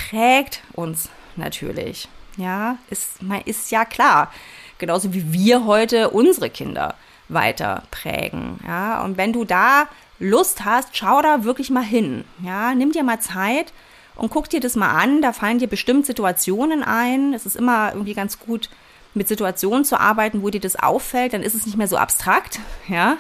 prägt 0.09 0.62
uns 0.73 1.09
natürlich. 1.37 2.09
Ja, 2.37 2.78
ist, 2.88 3.19
ist 3.45 3.71
ja 3.71 3.85
klar. 3.85 4.33
Genauso 4.78 5.12
wie 5.12 5.33
wir 5.33 5.66
heute 5.66 6.11
unsere 6.11 6.49
Kinder 6.49 6.95
weiter 7.28 7.83
prägen. 7.90 8.59
Ja, 8.66 9.02
und 9.04 9.16
wenn 9.16 9.33
du 9.33 9.45
da 9.45 9.87
Lust 10.19 10.64
hast, 10.64 10.97
schau 10.97 11.23
da 11.23 11.45
wirklich 11.45 11.71
mal 11.71 11.85
hin. 11.85 12.25
Ja, 12.42 12.75
nimm 12.75 12.92
dir 12.92 13.02
mal 13.02 13.21
Zeit 13.21 13.73
und 14.16 14.30
guck 14.30 14.49
dir 14.49 14.61
das 14.61 14.75
mal 14.75 14.90
an. 14.90 15.23
Da 15.23 15.33
fallen 15.33 15.59
dir 15.59 15.69
bestimmt 15.69 16.07
Situationen 16.07 16.83
ein. 16.83 17.35
Es 17.35 17.47
ist 17.47 17.57
immer 17.57 17.92
irgendwie 17.92 18.14
ganz 18.14 18.38
gut, 18.38 18.71
mit 19.12 19.28
Situationen 19.28 19.85
zu 19.85 19.99
arbeiten, 19.99 20.42
wo 20.42 20.50
dir 20.50 20.61
das 20.61 20.76
auffällt. 20.76 21.33
Dann 21.33 21.42
ist 21.42 21.54
es 21.54 21.66
nicht 21.66 21.76
mehr 21.76 21.88
so 21.88 21.97
abstrakt. 21.97 22.61
Ja, 22.88 23.16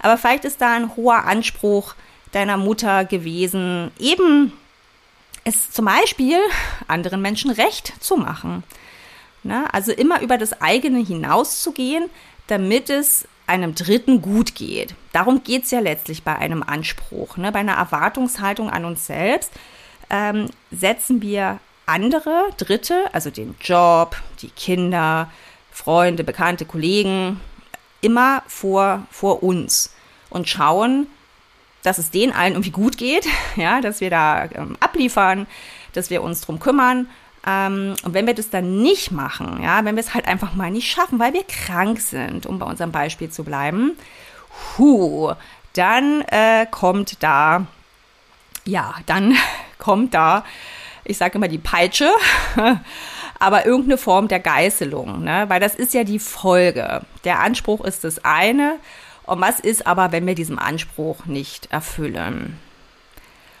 aber 0.00 0.18
vielleicht 0.18 0.44
ist 0.44 0.60
da 0.60 0.74
ein 0.74 0.96
hoher 0.96 1.24
Anspruch 1.24 1.94
deiner 2.32 2.56
Mutter 2.56 3.04
gewesen, 3.04 3.90
eben 3.98 4.52
es 5.46 5.70
zum 5.70 5.84
Beispiel 5.84 6.38
anderen 6.88 7.22
Menschen 7.22 7.50
recht 7.50 7.92
zu 8.00 8.16
machen. 8.16 8.64
Na, 9.44 9.66
also 9.72 9.92
immer 9.92 10.20
über 10.20 10.38
das 10.38 10.60
eigene 10.60 10.98
hinauszugehen, 10.98 12.10
damit 12.48 12.90
es 12.90 13.28
einem 13.46 13.76
Dritten 13.76 14.20
gut 14.20 14.56
geht. 14.56 14.96
Darum 15.12 15.44
geht 15.44 15.64
es 15.64 15.70
ja 15.70 15.78
letztlich 15.78 16.24
bei 16.24 16.34
einem 16.34 16.64
Anspruch. 16.64 17.36
Ne? 17.36 17.52
Bei 17.52 17.60
einer 17.60 17.74
Erwartungshaltung 17.74 18.70
an 18.70 18.84
uns 18.84 19.06
selbst 19.06 19.52
ähm, 20.10 20.50
setzen 20.72 21.22
wir 21.22 21.60
andere, 21.86 22.48
Dritte, 22.56 23.04
also 23.12 23.30
den 23.30 23.54
Job, 23.60 24.16
die 24.42 24.50
Kinder, 24.50 25.30
Freunde, 25.70 26.24
Bekannte, 26.24 26.64
Kollegen, 26.64 27.40
immer 28.00 28.42
vor, 28.48 29.06
vor 29.12 29.44
uns 29.44 29.94
und 30.28 30.48
schauen, 30.48 31.06
dass 31.86 31.98
es 31.98 32.10
denen 32.10 32.32
allen 32.32 32.54
irgendwie 32.54 32.70
gut 32.70 32.98
geht, 32.98 33.26
ja, 33.56 33.80
dass 33.80 34.00
wir 34.00 34.10
da 34.10 34.44
ähm, 34.54 34.76
abliefern, 34.80 35.46
dass 35.92 36.10
wir 36.10 36.22
uns 36.22 36.40
drum 36.40 36.58
kümmern 36.58 37.08
ähm, 37.46 37.94
und 38.02 38.12
wenn 38.12 38.26
wir 38.26 38.34
das 38.34 38.50
dann 38.50 38.82
nicht 38.82 39.12
machen, 39.12 39.62
ja, 39.62 39.84
wenn 39.84 39.94
wir 39.94 40.00
es 40.00 40.14
halt 40.14 40.26
einfach 40.26 40.54
mal 40.54 40.70
nicht 40.70 40.90
schaffen, 40.90 41.18
weil 41.18 41.32
wir 41.32 41.44
krank 41.44 42.00
sind, 42.00 42.44
um 42.44 42.58
bei 42.58 42.66
unserem 42.66 42.90
Beispiel 42.90 43.30
zu 43.30 43.44
bleiben, 43.44 43.96
hu, 44.76 45.32
dann 45.74 46.22
äh, 46.22 46.66
kommt 46.70 47.22
da, 47.22 47.66
ja, 48.64 48.96
dann 49.06 49.36
kommt 49.78 50.12
da, 50.14 50.44
ich 51.04 51.18
sage 51.18 51.38
immer 51.38 51.46
die 51.46 51.58
Peitsche, 51.58 52.10
aber 53.38 53.64
irgendeine 53.64 53.98
Form 53.98 54.26
der 54.26 54.40
Geißelung, 54.40 55.22
ne? 55.22 55.44
weil 55.46 55.60
das 55.60 55.76
ist 55.76 55.94
ja 55.94 56.02
die 56.02 56.18
Folge. 56.18 57.02
Der 57.22 57.40
Anspruch 57.40 57.84
ist 57.84 58.02
das 58.02 58.24
eine. 58.24 58.80
Und 59.26 59.40
was 59.40 59.60
ist 59.60 59.86
aber, 59.86 60.12
wenn 60.12 60.26
wir 60.26 60.34
diesen 60.34 60.58
Anspruch 60.58 61.26
nicht 61.26 61.72
erfüllen? 61.72 62.58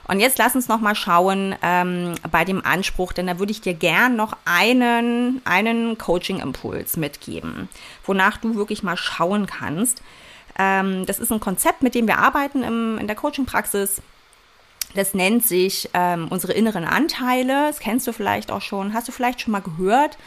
Und 0.08 0.20
jetzt 0.20 0.38
lass 0.38 0.54
uns 0.54 0.68
noch 0.68 0.80
mal 0.80 0.94
schauen 0.94 1.56
ähm, 1.62 2.14
bei 2.30 2.44
dem 2.44 2.64
Anspruch, 2.64 3.12
denn 3.12 3.26
da 3.26 3.40
würde 3.40 3.50
ich 3.50 3.60
dir 3.60 3.74
gern 3.74 4.14
noch 4.14 4.36
einen, 4.44 5.42
einen 5.44 5.98
Coaching-Impuls 5.98 6.96
mitgeben, 6.96 7.68
wonach 8.04 8.36
du 8.36 8.54
wirklich 8.54 8.84
mal 8.84 8.96
schauen 8.96 9.46
kannst. 9.46 10.02
Ähm, 10.58 11.06
das 11.06 11.18
ist 11.18 11.32
ein 11.32 11.40
Konzept, 11.40 11.82
mit 11.82 11.96
dem 11.96 12.06
wir 12.06 12.18
arbeiten 12.18 12.62
im, 12.62 12.98
in 12.98 13.08
der 13.08 13.16
Coaching-Praxis. 13.16 14.00
Das 14.94 15.12
nennt 15.12 15.44
sich 15.44 15.90
ähm, 15.92 16.28
unsere 16.30 16.52
inneren 16.52 16.84
Anteile. 16.84 17.66
Das 17.66 17.80
kennst 17.80 18.06
du 18.06 18.12
vielleicht 18.12 18.52
auch 18.52 18.62
schon, 18.62 18.94
hast 18.94 19.08
du 19.08 19.12
vielleicht 19.12 19.40
schon 19.40 19.52
mal 19.52 19.60
gehört. 19.60 20.18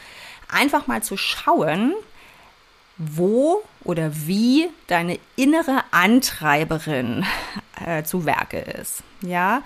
Einfach 0.51 0.87
mal 0.87 1.01
zu 1.01 1.15
schauen, 1.15 1.93
wo 2.99 3.63
oder 3.83 4.11
wie 4.13 4.69
deine 4.87 5.17
innere 5.35 5.83
Antreiberin 5.91 7.25
äh, 7.83 8.03
zu 8.03 8.25
Werke 8.25 8.59
ist. 8.59 9.03
Ja, 9.21 9.63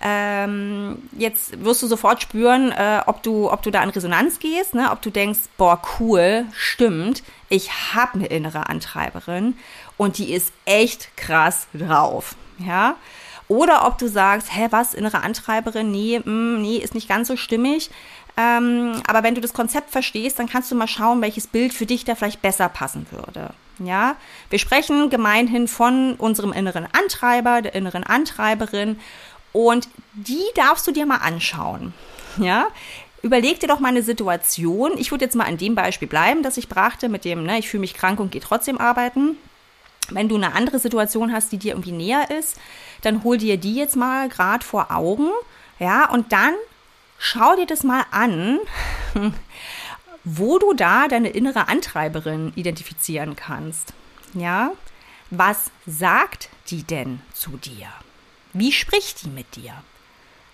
ähm, 0.00 1.08
jetzt 1.16 1.64
wirst 1.64 1.82
du 1.82 1.86
sofort 1.86 2.20
spüren, 2.20 2.70
äh, 2.70 3.00
ob 3.06 3.22
du, 3.22 3.50
ob 3.50 3.62
du 3.62 3.70
da 3.70 3.82
in 3.82 3.88
Resonanz 3.88 4.38
gehst, 4.38 4.74
ne? 4.74 4.90
ob 4.90 5.00
du 5.00 5.10
denkst, 5.10 5.38
boah, 5.56 5.80
cool, 5.98 6.44
stimmt, 6.52 7.22
ich 7.48 7.94
habe 7.94 8.14
eine 8.14 8.26
innere 8.26 8.68
Antreiberin 8.68 9.56
und 9.96 10.18
die 10.18 10.34
ist 10.34 10.52
echt 10.66 11.16
krass 11.16 11.68
drauf. 11.72 12.36
Ja, 12.58 12.96
oder 13.48 13.86
ob 13.86 13.98
du 13.98 14.08
sagst, 14.08 14.54
hä, 14.54 14.68
was, 14.70 14.92
innere 14.92 15.22
Antreiberin, 15.22 15.90
nee, 15.90 16.18
mh, 16.18 16.30
mm, 16.30 16.62
nee, 16.62 16.76
ist 16.78 16.94
nicht 16.94 17.08
ganz 17.08 17.28
so 17.28 17.36
stimmig. 17.36 17.90
Ähm, 18.36 19.02
aber 19.06 19.22
wenn 19.22 19.34
du 19.34 19.40
das 19.40 19.54
Konzept 19.54 19.90
verstehst, 19.90 20.38
dann 20.38 20.48
kannst 20.48 20.70
du 20.70 20.74
mal 20.74 20.88
schauen, 20.88 21.22
welches 21.22 21.46
Bild 21.46 21.72
für 21.72 21.86
dich 21.86 22.04
da 22.04 22.14
vielleicht 22.14 22.42
besser 22.42 22.68
passen 22.68 23.06
würde. 23.10 23.50
Ja, 23.78 24.16
wir 24.50 24.58
sprechen 24.58 25.10
gemeinhin 25.10 25.68
von 25.68 26.14
unserem 26.14 26.52
inneren 26.52 26.86
Antreiber, 26.92 27.62
der 27.62 27.74
inneren 27.74 28.04
Antreiberin 28.04 28.98
und 29.52 29.88
die 30.12 30.44
darfst 30.54 30.86
du 30.86 30.92
dir 30.92 31.06
mal 31.06 31.18
anschauen. 31.18 31.94
Ja, 32.38 32.68
überleg 33.22 33.60
dir 33.60 33.68
doch 33.68 33.80
mal 33.80 33.88
eine 33.88 34.02
Situation. 34.02 34.92
Ich 34.98 35.10
würde 35.10 35.24
jetzt 35.24 35.34
mal 35.34 35.46
an 35.46 35.56
dem 35.56 35.74
Beispiel 35.74 36.08
bleiben, 36.08 36.42
das 36.42 36.58
ich 36.58 36.68
brachte 36.68 37.08
mit 37.08 37.24
dem, 37.24 37.44
ne, 37.44 37.58
ich 37.58 37.68
fühle 37.68 37.82
mich 37.82 37.94
krank 37.94 38.20
und 38.20 38.32
gehe 38.32 38.42
trotzdem 38.42 38.78
arbeiten. 38.78 39.36
Wenn 40.10 40.28
du 40.28 40.36
eine 40.36 40.54
andere 40.54 40.78
Situation 40.78 41.32
hast, 41.32 41.52
die 41.52 41.58
dir 41.58 41.72
irgendwie 41.72 41.92
näher 41.92 42.30
ist, 42.30 42.58
dann 43.02 43.24
hol 43.24 43.38
dir 43.38 43.56
die 43.56 43.74
jetzt 43.74 43.96
mal 43.96 44.28
gerade 44.28 44.64
vor 44.64 44.90
Augen. 44.90 45.30
Ja, 45.78 46.08
und 46.10 46.32
dann 46.32 46.54
schau 47.18 47.56
dir 47.56 47.66
das 47.66 47.82
mal 47.82 48.04
an, 48.10 48.58
wo 50.24 50.58
du 50.58 50.74
da 50.74 51.08
deine 51.08 51.28
innere 51.28 51.68
Antreiberin 51.68 52.52
identifizieren 52.56 53.36
kannst. 53.36 53.92
Ja, 54.34 54.72
was 55.30 55.70
sagt 55.86 56.48
die 56.68 56.82
denn 56.82 57.20
zu 57.32 57.56
dir? 57.56 57.88
Wie 58.52 58.72
spricht 58.72 59.24
die 59.24 59.28
mit 59.28 59.56
dir? 59.56 59.72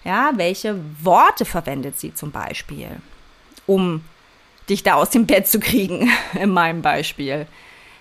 Ja, 0.05 0.33
welche 0.35 0.79
Worte 1.01 1.45
verwendet 1.45 1.99
sie 1.99 2.15
zum 2.15 2.33
Beispiel, 2.33 3.01
um 3.67 4.05
dich 4.69 4.83
da 4.83 4.95
aus 4.95 5.11
dem 5.11 5.27
Bett 5.27 5.47
zu 5.47 5.61
kriegen, 5.61 6.11
in 6.35 6.51
meinem 6.51 6.83
Beispiel? 6.83 7.47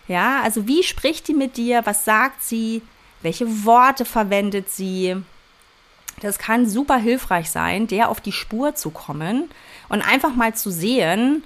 Ja, 0.07 0.41
also 0.41 0.67
wie 0.67 0.83
spricht 0.83 1.27
die 1.27 1.33
mit 1.33 1.57
dir? 1.57 1.85
Was 1.85 2.05
sagt 2.05 2.43
sie? 2.43 2.81
Welche 3.21 3.65
Worte 3.65 4.03
verwendet 4.03 4.69
sie? 4.69 5.15
Das 6.21 6.37
kann 6.37 6.69
super 6.69 6.97
hilfreich 6.97 7.49
sein, 7.49 7.87
der 7.87 8.09
auf 8.09 8.21
die 8.21 8.31
Spur 8.31 8.75
zu 8.75 8.91
kommen 8.91 9.49
und 9.89 10.01
einfach 10.01 10.35
mal 10.35 10.55
zu 10.55 10.71
sehen, 10.71 11.43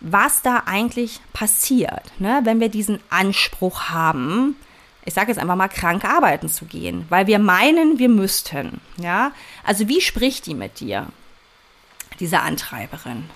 was 0.00 0.42
da 0.42 0.62
eigentlich 0.66 1.20
passiert, 1.32 2.12
ne? 2.18 2.40
wenn 2.44 2.60
wir 2.60 2.68
diesen 2.68 3.00
Anspruch 3.10 3.88
haben, 3.90 4.56
ich 5.04 5.14
sage 5.14 5.28
jetzt 5.28 5.38
einfach 5.38 5.56
mal 5.56 5.68
krank 5.68 6.04
arbeiten 6.04 6.48
zu 6.48 6.66
gehen, 6.66 7.06
weil 7.08 7.26
wir 7.26 7.38
meinen, 7.38 7.98
wir 7.98 8.08
müssten. 8.08 8.80
Ja, 8.98 9.32
also 9.64 9.88
wie 9.88 10.00
spricht 10.00 10.46
die 10.46 10.54
mit 10.54 10.80
dir, 10.80 11.06
diese 12.20 12.40
Antreiberin? 12.40 13.28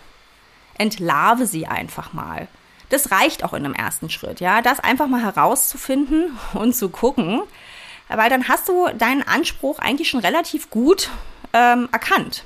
Entlarve 0.79 1.47
sie 1.47 1.67
einfach 1.67 2.12
mal. 2.12 2.49
Das 2.91 3.11
reicht 3.11 3.43
auch 3.43 3.55
in 3.55 3.64
einem 3.64 3.75
ersten 3.75 4.11
Schritt, 4.11 4.41
ja, 4.41 4.61
das 4.61 4.81
einfach 4.81 5.09
mal 5.09 5.23
herauszufinden 5.23 6.38
und 6.52 6.75
zu 6.75 6.91
gucken, 6.91 7.43
weil 8.16 8.31
dann 8.31 8.49
hast 8.49 8.69
du 8.69 8.88
deinen 8.97 9.23
Anspruch 9.23 9.78
eigentlich 9.78 10.09
schon 10.09 10.21
relativ 10.21 10.71
gut 10.71 11.11
ähm, 11.52 11.88
erkannt. 11.92 12.45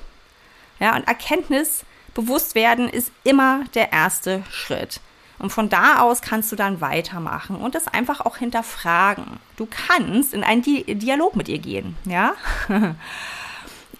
Ja, 0.78 0.94
und 0.94 1.06
Erkenntnis, 1.08 1.84
bewusst 2.14 2.54
werden, 2.54 2.88
ist 2.88 3.12
immer 3.24 3.64
der 3.74 3.92
erste 3.92 4.42
Schritt. 4.50 5.00
Und 5.38 5.50
von 5.50 5.68
da 5.68 6.00
aus 6.00 6.22
kannst 6.22 6.50
du 6.50 6.56
dann 6.56 6.80
weitermachen 6.80 7.56
und 7.56 7.74
das 7.74 7.88
einfach 7.88 8.20
auch 8.22 8.38
hinterfragen. 8.38 9.38
Du 9.56 9.66
kannst 9.66 10.32
in 10.32 10.42
einen 10.42 10.62
Di 10.62 10.82
Dialog 10.94 11.36
mit 11.36 11.48
ihr 11.48 11.58
gehen, 11.58 11.96
ja. 12.06 12.34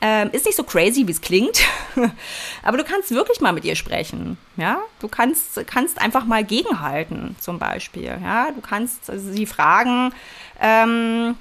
ähm, 0.01 0.31
ist 0.33 0.47
nicht 0.47 0.57
so 0.57 0.65
crazy, 0.65 1.07
wie 1.07 1.13
es 1.13 1.21
klingt, 1.21 1.61
aber 2.63 2.79
du 2.79 2.85
kannst 2.85 3.11
wirklich 3.11 3.41
mal 3.41 3.53
mit 3.53 3.67
ihr 3.67 3.77
sprechen, 3.77 4.39
ja. 4.57 4.79
Du 5.01 5.09
kannst, 5.09 5.61
kannst 5.67 6.01
einfach 6.01 6.25
mal 6.25 6.43
gegenhalten, 6.43 7.37
zum 7.39 7.59
Beispiel, 7.59 8.19
ja. 8.23 8.51
Du 8.53 8.63
kannst 8.63 9.11
sie 9.15 9.45
fragen, 9.45 10.15
ähm, 10.59 11.37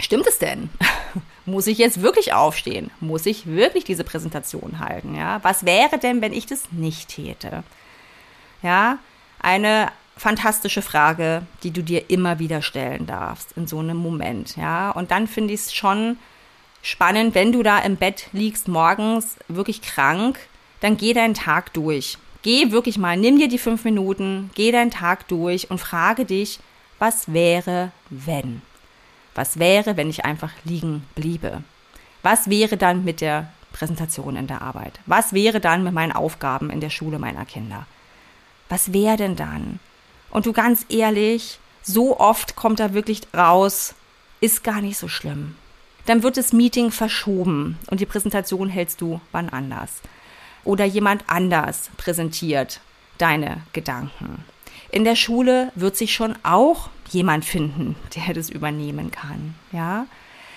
stimmt 0.00 0.26
es 0.26 0.38
denn? 0.38 0.70
Muss 1.46 1.66
ich 1.66 1.78
jetzt 1.78 2.02
wirklich 2.02 2.34
aufstehen? 2.34 2.90
Muss 3.00 3.24
ich 3.24 3.46
wirklich 3.46 3.84
diese 3.84 4.04
Präsentation 4.04 4.80
halten? 4.80 5.14
Ja, 5.14 5.42
was 5.42 5.64
wäre 5.64 5.98
denn, 5.98 6.20
wenn 6.20 6.32
ich 6.32 6.46
das 6.46 6.70
nicht 6.72 7.08
täte? 7.08 7.62
Ja, 8.62 8.98
eine 9.40 9.90
fantastische 10.16 10.82
Frage, 10.82 11.42
die 11.62 11.70
du 11.70 11.82
dir 11.82 12.10
immer 12.10 12.38
wieder 12.38 12.60
stellen 12.60 13.06
darfst 13.06 13.52
in 13.56 13.66
so 13.66 13.78
einem 13.78 13.96
Moment. 13.96 14.56
Ja, 14.56 14.90
und 14.90 15.10
dann 15.10 15.26
finde 15.26 15.54
ich 15.54 15.60
es 15.60 15.74
schon 15.74 16.18
spannend, 16.82 17.34
wenn 17.34 17.52
du 17.52 17.62
da 17.62 17.78
im 17.78 17.96
Bett 17.96 18.28
liegst 18.32 18.68
morgens 18.68 19.36
wirklich 19.48 19.82
krank, 19.82 20.38
dann 20.80 20.96
geh 20.96 21.12
deinen 21.12 21.34
Tag 21.34 21.72
durch. 21.72 22.18
Geh 22.42 22.70
wirklich 22.70 22.98
mal, 22.98 23.16
nimm 23.16 23.38
dir 23.38 23.48
die 23.48 23.58
fünf 23.58 23.84
Minuten, 23.84 24.50
geh 24.54 24.70
deinen 24.70 24.90
Tag 24.90 25.26
durch 25.28 25.70
und 25.70 25.78
frage 25.78 26.24
dich, 26.24 26.60
was 26.98 27.32
wäre, 27.32 27.92
wenn? 28.10 28.62
Was 29.38 29.60
wäre, 29.60 29.96
wenn 29.96 30.10
ich 30.10 30.24
einfach 30.24 30.50
liegen 30.64 31.04
bliebe? 31.14 31.62
Was 32.24 32.50
wäre 32.50 32.76
dann 32.76 33.04
mit 33.04 33.20
der 33.20 33.52
Präsentation 33.72 34.34
in 34.34 34.48
der 34.48 34.62
Arbeit? 34.62 34.98
Was 35.06 35.32
wäre 35.32 35.60
dann 35.60 35.84
mit 35.84 35.92
meinen 35.92 36.10
Aufgaben 36.10 36.70
in 36.70 36.80
der 36.80 36.90
Schule 36.90 37.20
meiner 37.20 37.44
Kinder? 37.44 37.86
Was 38.68 38.92
wäre 38.92 39.16
denn 39.16 39.36
dann? 39.36 39.78
Und 40.30 40.46
du 40.46 40.52
ganz 40.52 40.86
ehrlich, 40.88 41.60
so 41.82 42.18
oft 42.18 42.56
kommt 42.56 42.80
da 42.80 42.94
wirklich 42.94 43.28
raus, 43.32 43.94
ist 44.40 44.64
gar 44.64 44.80
nicht 44.80 44.98
so 44.98 45.06
schlimm. 45.06 45.54
Dann 46.06 46.24
wird 46.24 46.36
das 46.36 46.52
Meeting 46.52 46.90
verschoben 46.90 47.78
und 47.92 48.00
die 48.00 48.06
Präsentation 48.06 48.68
hältst 48.68 49.00
du 49.00 49.20
wann 49.30 49.50
anders. 49.50 50.00
Oder 50.64 50.84
jemand 50.84 51.22
anders 51.28 51.90
präsentiert 51.96 52.80
deine 53.18 53.58
Gedanken. 53.72 54.44
In 54.90 55.04
der 55.04 55.16
Schule 55.16 55.70
wird 55.74 55.96
sich 55.96 56.14
schon 56.14 56.34
auch 56.42 56.88
jemand 57.10 57.44
finden, 57.44 57.96
der 58.14 58.34
das 58.34 58.50
übernehmen 58.50 59.10
kann, 59.10 59.54
ja? 59.72 60.06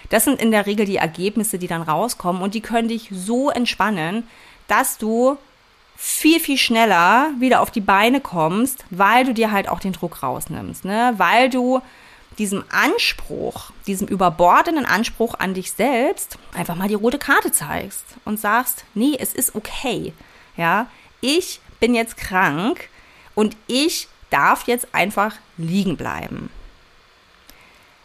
Das 0.10 0.26
sind 0.26 0.42
in 0.42 0.52
der 0.52 0.66
Regel 0.66 0.86
die 0.86 0.98
Ergebnisse, 0.98 1.58
die 1.58 1.68
dann 1.68 1.82
rauskommen 1.82 2.42
und 2.42 2.54
die 2.54 2.60
können 2.60 2.90
dich 2.90 3.10
so 3.14 3.50
entspannen, 3.50 4.28
dass 4.68 4.98
du 4.98 5.38
viel, 5.96 6.40
viel 6.40 6.58
schneller 6.58 7.30
wieder 7.40 7.62
auf 7.62 7.72
die 7.72 7.80
Beine 7.80 8.20
kommst, 8.20 8.84
weil 8.90 9.24
du 9.24 9.34
dir 9.34 9.52
halt 9.52 9.70
auch 9.70 9.80
den 9.80 9.94
Druck 9.94 10.22
rausnimmst, 10.22 10.84
ne? 10.84 11.14
weil 11.18 11.50
du 11.50 11.82
diesem 12.38 12.64
Anspruch, 12.70 13.72
diesem 13.88 14.08
überbordenden 14.08 14.86
Anspruch 14.86 15.36
an 15.38 15.54
dich 15.54 15.72
selbst 15.74 16.38
einfach 16.56 16.76
mal 16.76 16.88
die 16.88 16.96
rote 16.96 17.20
Karte 17.20 17.52
zeigst 17.52 18.04
und 18.26 18.40
sagst, 18.40 18.84
nee, 18.94 19.16
es 19.20 19.34
ist 19.34 19.56
okay. 19.56 20.14
Ja, 20.58 20.88
ich 21.22 21.62
bin 21.80 21.94
jetzt 21.94 22.18
krank 22.18 22.90
und 23.36 23.56
ich 23.68 24.08
darf 24.32 24.68
jetzt 24.68 24.94
einfach 24.94 25.36
liegen 25.58 25.98
bleiben. 25.98 26.50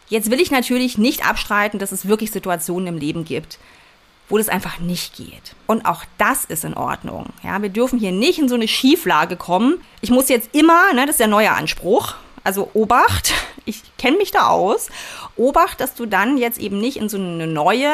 Jetzt 0.09 0.31
will 0.31 0.41
ich 0.41 0.51
natürlich 0.51 0.99
nicht 0.99 1.27
abstreiten, 1.27 1.79
dass 1.79 1.93
es 1.93 2.07
wirklich 2.07 2.31
Situationen 2.31 2.89
im 2.89 2.99
Leben 2.99 3.25
gibt, 3.25 3.59
wo 4.29 4.39
das 4.39 4.49
einfach 4.49 4.79
nicht 4.79 5.17
geht. 5.17 5.55
Und 5.67 5.87
auch 5.87 6.05
das 6.19 6.45
ist 6.45 6.65
in 6.65 6.75
Ordnung. 6.75 7.27
Ja, 7.43 7.61
wir 7.63 7.69
dürfen 7.71 7.99
hier 7.99 8.13
nicht 8.13 8.39
in 8.39 8.49
so 8.49 8.55
eine 8.55 8.69
Schieflage 8.69 9.37
kommen. 9.37 9.81
Ich 10.01 10.11
muss 10.11 10.29
jetzt 10.29 10.55
immer, 10.55 10.93
ne, 10.93 11.07
das 11.07 11.15
ist 11.15 11.21
der 11.21 11.27
neue 11.27 11.53
Anspruch. 11.53 12.15
Also 12.45 12.71
Obacht, 12.75 13.33
ich 13.65 13.83
kenne 13.99 14.17
mich 14.17 14.31
da 14.31 14.49
aus. 14.49 14.89
Obacht, 15.37 15.81
dass 15.81 15.95
du 15.95 16.07
dann 16.07 16.39
jetzt 16.39 16.59
eben 16.59 16.79
nicht 16.79 16.99
in 16.99 17.09
so 17.09 17.19
eine 17.19 17.47
neue 17.47 17.91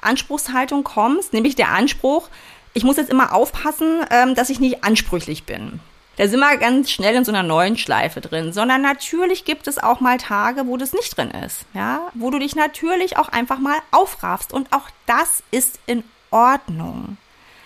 Anspruchshaltung 0.00 0.84
kommst, 0.84 1.32
nämlich 1.32 1.56
der 1.56 1.70
Anspruch, 1.70 2.28
ich 2.74 2.84
muss 2.84 2.96
jetzt 2.96 3.10
immer 3.10 3.32
aufpassen, 3.32 4.04
ähm, 4.10 4.34
dass 4.34 4.50
ich 4.50 4.60
nicht 4.60 4.84
ansprüchlich 4.84 5.44
bin. 5.44 5.80
Da 6.16 6.28
sind 6.28 6.40
wir 6.40 6.56
ganz 6.58 6.90
schnell 6.90 7.16
in 7.16 7.24
so 7.24 7.32
einer 7.32 7.42
neuen 7.42 7.76
Schleife 7.76 8.20
drin, 8.20 8.52
sondern 8.52 8.82
natürlich 8.82 9.44
gibt 9.44 9.66
es 9.66 9.78
auch 9.78 10.00
mal 10.00 10.18
Tage, 10.18 10.66
wo 10.66 10.76
das 10.76 10.92
nicht 10.92 11.16
drin 11.16 11.30
ist, 11.30 11.64
ja, 11.74 12.08
wo 12.14 12.30
du 12.30 12.38
dich 12.38 12.54
natürlich 12.54 13.16
auch 13.16 13.28
einfach 13.28 13.58
mal 13.58 13.78
aufraffst 13.90 14.52
und 14.52 14.72
auch 14.72 14.88
das 15.06 15.42
ist 15.50 15.80
in 15.86 16.04
Ordnung. 16.30 17.16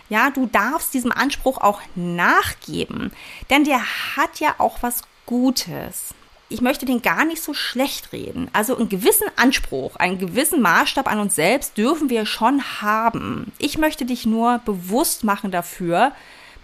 Ja, 0.09 0.31
du 0.31 0.47
darfst 0.47 0.95
diesem 0.95 1.13
Anspruch 1.13 1.59
auch 1.59 1.83
nachgeben, 1.95 3.13
denn 3.51 3.65
der 3.65 3.81
hat 4.17 4.41
ja 4.41 4.55
auch 4.59 4.79
was 4.81 5.03
Gutes. 5.27 6.15
Ich 6.49 6.63
möchte 6.63 6.87
den 6.87 7.03
gar 7.03 7.27
nicht 7.27 7.43
so 7.43 7.53
schlecht 7.53 8.15
reden. 8.15 8.49
Also 8.55 8.75
einen 8.75 8.89
gewissen 8.89 9.27
Anspruch, 9.37 9.97
einen 9.97 10.19
gewissen 10.19 10.63
Maßstab 10.63 11.07
an 11.07 11.21
uns 11.21 11.35
selbst 11.35 11.77
dürfen 11.77 12.09
wir 12.09 12.25
schon 12.25 12.63
haben. 12.81 13.53
Ich 13.59 13.77
möchte 13.77 14.07
dich 14.07 14.25
nur 14.25 14.59
bewusst 14.65 15.25
machen 15.25 15.51
dafür, 15.51 16.13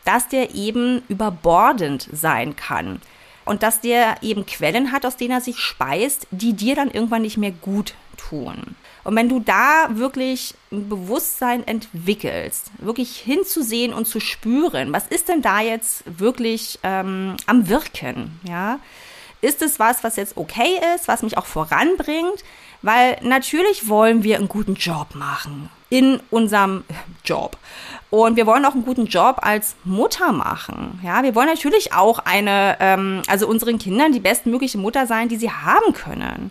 dass 0.04 0.28
der 0.28 0.54
eben 0.54 1.02
überbordend 1.08 2.08
sein 2.12 2.56
kann. 2.56 3.00
Und 3.44 3.62
dass 3.62 3.80
der 3.80 4.22
eben 4.22 4.46
Quellen 4.46 4.92
hat, 4.92 5.04
aus 5.04 5.16
denen 5.16 5.32
er 5.32 5.40
sich 5.40 5.58
speist, 5.58 6.26
die 6.30 6.54
dir 6.54 6.74
dann 6.74 6.90
irgendwann 6.90 7.22
nicht 7.22 7.36
mehr 7.36 7.50
gut 7.50 7.94
tun. 8.16 8.76
Und 9.04 9.16
wenn 9.16 9.28
du 9.28 9.38
da 9.38 9.88
wirklich 9.90 10.54
ein 10.72 10.88
Bewusstsein 10.88 11.66
entwickelst, 11.66 12.70
wirklich 12.78 13.16
hinzusehen 13.18 13.92
und 13.92 14.06
zu 14.06 14.18
spüren, 14.18 14.94
was 14.94 15.06
ist 15.08 15.28
denn 15.28 15.42
da 15.42 15.60
jetzt 15.60 16.04
wirklich 16.06 16.78
ähm, 16.82 17.36
am 17.46 17.68
Wirken, 17.68 18.40
ja? 18.48 18.78
Ist 19.42 19.60
es 19.60 19.78
was, 19.78 20.02
was 20.02 20.16
jetzt 20.16 20.38
okay 20.38 20.80
ist, 20.94 21.06
was 21.06 21.22
mich 21.22 21.36
auch 21.36 21.44
voranbringt? 21.44 22.42
Weil 22.80 23.18
natürlich 23.20 23.90
wollen 23.90 24.22
wir 24.22 24.38
einen 24.38 24.48
guten 24.48 24.74
Job 24.74 25.14
machen 25.14 25.68
in 25.94 26.18
unserem 26.30 26.82
Job. 27.24 27.56
Und 28.10 28.34
wir 28.34 28.46
wollen 28.46 28.64
auch 28.64 28.74
einen 28.74 28.84
guten 28.84 29.06
Job 29.06 29.38
als 29.42 29.76
Mutter 29.84 30.32
machen. 30.32 30.98
Ja, 31.04 31.22
wir 31.22 31.36
wollen 31.36 31.46
natürlich 31.46 31.92
auch 31.92 32.18
eine, 32.18 32.76
ähm, 32.80 33.22
also 33.28 33.46
unseren 33.46 33.78
Kindern 33.78 34.10
die 34.10 34.18
bestmögliche 34.18 34.76
Mutter 34.76 35.06
sein, 35.06 35.28
die 35.28 35.36
sie 35.36 35.52
haben 35.52 35.92
können. 35.92 36.50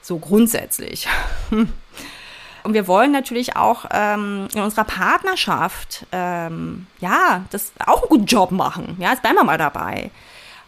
So 0.00 0.18
grundsätzlich. 0.18 1.06
Und 2.62 2.72
wir 2.72 2.88
wollen 2.88 3.12
natürlich 3.12 3.56
auch 3.56 3.84
ähm, 3.90 4.48
in 4.54 4.62
unserer 4.62 4.84
Partnerschaft, 4.84 6.06
ähm, 6.10 6.86
ja, 6.98 7.44
das 7.50 7.72
auch 7.84 8.02
einen 8.02 8.08
guten 8.08 8.24
Job 8.24 8.52
machen. 8.52 8.96
Ja, 8.98 9.10
jetzt 9.10 9.20
bleiben 9.20 9.36
wir 9.36 9.44
mal 9.44 9.58
dabei. 9.58 10.10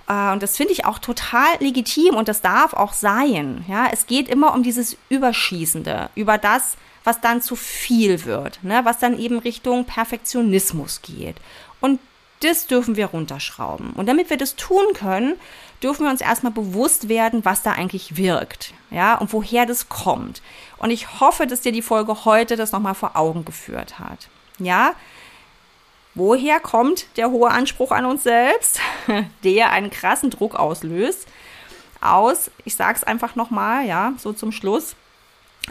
Äh, 0.08 0.32
und 0.32 0.42
das 0.42 0.58
finde 0.58 0.74
ich 0.74 0.84
auch 0.84 0.98
total 0.98 1.48
legitim 1.60 2.14
und 2.14 2.28
das 2.28 2.42
darf 2.42 2.74
auch 2.74 2.92
sein. 2.92 3.64
Ja, 3.66 3.86
es 3.90 4.06
geht 4.06 4.28
immer 4.28 4.54
um 4.54 4.62
dieses 4.62 4.96
Überschießende, 5.08 6.10
über 6.14 6.36
das, 6.38 6.76
was 7.04 7.20
dann 7.20 7.42
zu 7.42 7.56
viel 7.56 8.24
wird, 8.24 8.62
ne? 8.62 8.80
was 8.84 8.98
dann 8.98 9.18
eben 9.18 9.38
Richtung 9.38 9.84
Perfektionismus 9.84 11.02
geht. 11.02 11.36
Und 11.80 12.00
das 12.40 12.66
dürfen 12.66 12.96
wir 12.96 13.06
runterschrauben. 13.06 13.92
Und 13.94 14.06
damit 14.06 14.30
wir 14.30 14.36
das 14.36 14.56
tun 14.56 14.84
können, 14.94 15.34
dürfen 15.82 16.04
wir 16.04 16.10
uns 16.10 16.20
erstmal 16.20 16.52
bewusst 16.52 17.08
werden, 17.08 17.44
was 17.44 17.62
da 17.62 17.72
eigentlich 17.72 18.16
wirkt, 18.16 18.72
ja, 18.90 19.16
und 19.16 19.32
woher 19.32 19.66
das 19.66 19.88
kommt. 19.88 20.42
Und 20.78 20.90
ich 20.90 21.20
hoffe, 21.20 21.46
dass 21.46 21.60
dir 21.60 21.72
die 21.72 21.82
Folge 21.82 22.24
heute 22.24 22.56
das 22.56 22.72
nochmal 22.72 22.94
vor 22.94 23.16
Augen 23.16 23.44
geführt 23.44 23.98
hat. 23.98 24.28
Ja, 24.58 24.92
woher 26.14 26.60
kommt 26.60 27.06
der 27.16 27.30
hohe 27.30 27.50
Anspruch 27.50 27.92
an 27.92 28.04
uns 28.04 28.22
selbst, 28.24 28.80
der 29.44 29.70
einen 29.70 29.90
krassen 29.90 30.30
Druck 30.30 30.54
auslöst? 30.54 31.26
Aus, 32.00 32.50
ich 32.64 32.76
sag's 32.76 33.02
einfach 33.02 33.34
nochmal, 33.34 33.86
ja, 33.86 34.12
so 34.18 34.32
zum 34.32 34.52
Schluss, 34.52 34.94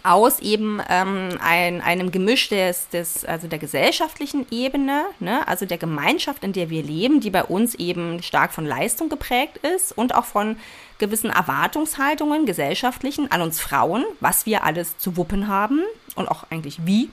aus 0.03 0.39
eben 0.39 0.81
ähm, 0.89 1.29
ein, 1.41 1.81
einem 1.81 2.11
Gemisch 2.11 2.49
des, 2.49 2.89
des, 2.89 3.25
also 3.25 3.47
der 3.47 3.59
gesellschaftlichen 3.59 4.45
Ebene, 4.51 5.05
ne? 5.19 5.47
also 5.47 5.65
der 5.65 5.77
Gemeinschaft, 5.77 6.43
in 6.43 6.53
der 6.53 6.69
wir 6.69 6.83
leben, 6.83 7.19
die 7.19 7.29
bei 7.29 7.43
uns 7.43 7.75
eben 7.75 8.21
stark 8.23 8.53
von 8.53 8.65
Leistung 8.65 9.09
geprägt 9.09 9.57
ist 9.57 9.97
und 9.97 10.15
auch 10.15 10.25
von 10.25 10.57
gewissen 10.97 11.29
Erwartungshaltungen 11.29 12.45
gesellschaftlichen 12.45 13.31
an 13.31 13.41
uns 13.41 13.59
Frauen, 13.59 14.03
was 14.19 14.45
wir 14.45 14.63
alles 14.63 14.97
zu 14.97 15.17
wuppen 15.17 15.47
haben 15.47 15.81
und 16.17 16.27
auch 16.27 16.45
eigentlich 16.49 16.85
wie 16.85 17.09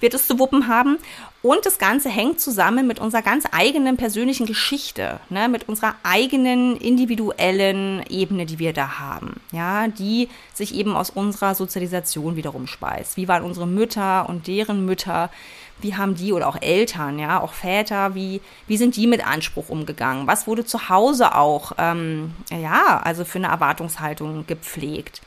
wir 0.00 0.10
das 0.10 0.26
zu 0.26 0.38
wuppen 0.38 0.68
haben. 0.68 0.98
Und 1.40 1.64
das 1.64 1.78
Ganze 1.78 2.08
hängt 2.08 2.40
zusammen 2.40 2.86
mit 2.86 2.98
unserer 2.98 3.22
ganz 3.22 3.44
eigenen 3.52 3.96
persönlichen 3.96 4.46
Geschichte, 4.46 5.20
ne, 5.30 5.48
mit 5.48 5.68
unserer 5.68 5.94
eigenen 6.02 6.76
individuellen 6.76 8.04
Ebene, 8.08 8.44
die 8.44 8.58
wir 8.58 8.72
da 8.72 8.98
haben, 8.98 9.40
ja, 9.52 9.86
die 9.86 10.28
sich 10.52 10.74
eben 10.74 10.96
aus 10.96 11.10
unserer 11.10 11.54
Sozialisation 11.54 12.34
wiederum 12.34 12.66
speist. 12.66 13.16
Wie 13.16 13.28
waren 13.28 13.44
unsere 13.44 13.68
Mütter 13.68 14.28
und 14.28 14.48
deren 14.48 14.84
Mütter? 14.84 15.30
Wie 15.80 15.96
haben 15.96 16.14
die 16.14 16.32
oder 16.32 16.48
auch 16.48 16.60
Eltern, 16.60 17.18
ja, 17.18 17.40
auch 17.40 17.52
Väter, 17.52 18.14
wie, 18.14 18.40
wie 18.66 18.76
sind 18.76 18.96
die 18.96 19.06
mit 19.06 19.26
Anspruch 19.26 19.68
umgegangen? 19.68 20.26
Was 20.26 20.46
wurde 20.46 20.64
zu 20.64 20.88
Hause 20.88 21.34
auch, 21.34 21.72
ähm, 21.78 22.34
ja, 22.50 23.00
also 23.04 23.24
für 23.24 23.38
eine 23.38 23.48
Erwartungshaltung 23.48 24.46
gepflegt? 24.46 25.22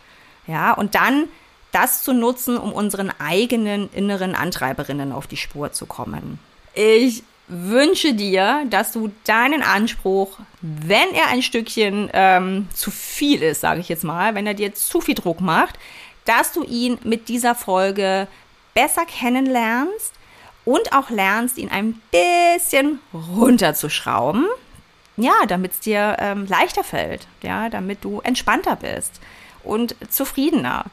Ja, 0.48 0.74
und 0.74 0.96
dann 0.96 1.28
das 1.72 2.04
zu 2.04 2.14
nutzen, 2.14 2.58
um 2.58 2.74
unseren 2.74 3.12
eigenen 3.20 3.90
inneren 3.94 4.36
Antreiberinnen 4.36 5.12
auf 5.12 5.28
die 5.28 5.38
Spur 5.38 5.72
zu 5.72 5.86
kommen. 5.86 6.40
Ich 6.74 7.24
wünsche 7.48 8.14
dir, 8.14 8.66
dass 8.70 8.92
du 8.92 9.12
deinen 9.26 9.62
Anspruch, 9.62 10.38
wenn 10.62 11.14
er 11.14 11.28
ein 11.28 11.42
Stückchen 11.42 12.10
ähm, 12.14 12.68
zu 12.74 12.92
viel 12.92 13.42
ist, 13.42 13.62
sage 13.62 13.82
ich 13.82 13.90
jetzt 13.90 14.04
mal, 14.04 14.36
wenn 14.36 14.48
er 14.48 14.54
dir 14.54 14.74
zu 14.74 15.02
viel 15.02 15.16
Druck 15.16 15.42
macht, 15.42 15.78
dass 16.26 16.54
du 16.54 16.64
ihn 16.64 16.98
mit 17.04 17.28
dieser 17.28 17.56
Folge 17.56 18.28
besser 18.74 19.06
kennenlernst 19.06 20.14
und 20.66 20.94
auch 20.94 21.10
lernst, 21.10 21.58
ihn 21.58 21.70
ein 21.70 22.02
bisschen 22.12 23.00
runterzuschrauben. 23.14 24.48
Ja, 25.18 25.34
damit 25.48 25.74
es 25.74 25.80
dir 25.82 26.18
ähm, 26.20 26.48
leichter 26.48 26.84
fällt, 26.84 27.28
ja, 27.42 27.70
damit 27.70 28.04
du 28.04 28.22
entspannter 28.22 28.76
bist 28.76 29.20
und 29.64 29.96
zufriedener. 30.10 30.86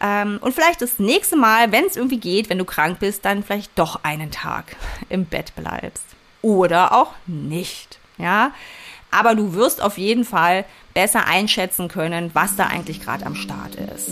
Ähm, 0.00 0.38
und 0.40 0.54
vielleicht 0.54 0.82
das 0.82 0.98
nächste 0.98 1.36
Mal, 1.36 1.72
wenn 1.72 1.84
es 1.84 1.96
irgendwie 1.96 2.20
geht, 2.20 2.48
wenn 2.48 2.58
du 2.58 2.64
krank 2.64 3.00
bist, 3.00 3.24
dann 3.24 3.42
vielleicht 3.42 3.78
doch 3.78 4.00
einen 4.02 4.30
Tag 4.30 4.76
im 5.08 5.24
Bett 5.24 5.54
bleibst. 5.56 6.04
Oder 6.42 6.92
auch 6.92 7.12
nicht. 7.26 7.98
Ja, 8.18 8.52
aber 9.10 9.34
du 9.34 9.54
wirst 9.54 9.82
auf 9.82 9.98
jeden 9.98 10.24
Fall 10.24 10.64
besser 10.94 11.26
einschätzen 11.26 11.88
können, 11.88 12.30
was 12.34 12.56
da 12.56 12.66
eigentlich 12.66 13.00
gerade 13.00 13.26
am 13.26 13.34
Start 13.34 13.74
ist. 13.74 14.10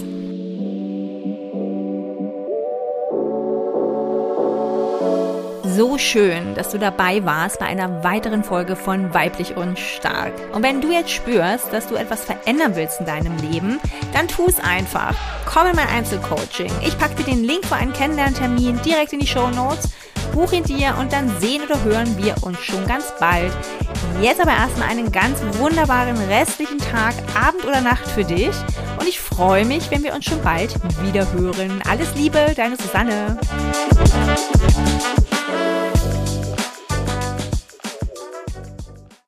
So 5.75 5.99
schön, 5.99 6.55
dass 6.55 6.71
du 6.71 6.79
dabei 6.79 7.25
warst 7.25 7.59
bei 7.59 7.67
einer 7.67 8.05
weiteren 8.05 8.45
Folge 8.45 8.77
von 8.77 9.13
Weiblich 9.13 9.57
und 9.57 9.79
Stark. 9.79 10.33
Und 10.53 10.63
wenn 10.63 10.81
du 10.81 10.93
jetzt 10.93 11.11
spürst, 11.11 11.73
dass 11.73 11.89
du 11.89 11.97
etwas 11.97 12.25
verändern 12.25 12.77
willst 12.77 13.01
in 13.01 13.07
deinem 13.07 13.37
Leben, 13.39 13.81
dann 14.13 14.29
tu 14.29 14.47
es 14.47 14.61
einfach. 14.61 15.15
Komm 15.47 15.67
in 15.69 15.77
mein 15.77 15.89
Einzelcoaching. 15.89 16.71
Ich 16.87 16.97
packe 16.99 17.17
dir 17.17 17.25
den 17.25 17.43
Link 17.43 17.67
für 17.67 17.75
einen 17.75 17.93
Kennenlerntermin 17.93 18.81
direkt 18.83 19.13
in 19.13 19.19
die 19.19 19.27
Show 19.27 19.49
Notes. 19.51 19.91
Buch 20.33 20.53
ihn 20.53 20.65
dir 20.65 20.97
und 20.99 21.13
dann 21.13 21.29
sehen 21.41 21.63
oder 21.63 21.83
hören 21.83 22.17
wir 22.19 22.35
uns 22.43 22.59
schon 22.61 22.87
ganz 22.87 23.13
bald. 23.19 23.53
Jetzt 24.21 24.41
aber 24.41 24.53
erstmal 24.53 24.89
einen 24.89 25.11
ganz 25.11 25.41
wunderbaren 25.59 26.17
restlichen 26.29 26.79
Tag, 26.79 27.15
Abend 27.35 27.65
oder 27.65 27.81
Nacht 27.81 28.07
für 28.09 28.25
dich. 28.25 28.55
Und 28.99 29.09
ich 29.09 29.19
freue 29.19 29.65
mich, 29.65 29.91
wenn 29.91 30.05
wir 30.05 30.15
uns 30.15 30.25
schon 30.25 30.41
bald 30.43 30.75
wieder 31.03 31.31
hören. 31.33 31.83
Alles 31.89 32.15
Liebe, 32.15 32.53
deine 32.57 32.77
Susanne. 32.77 33.39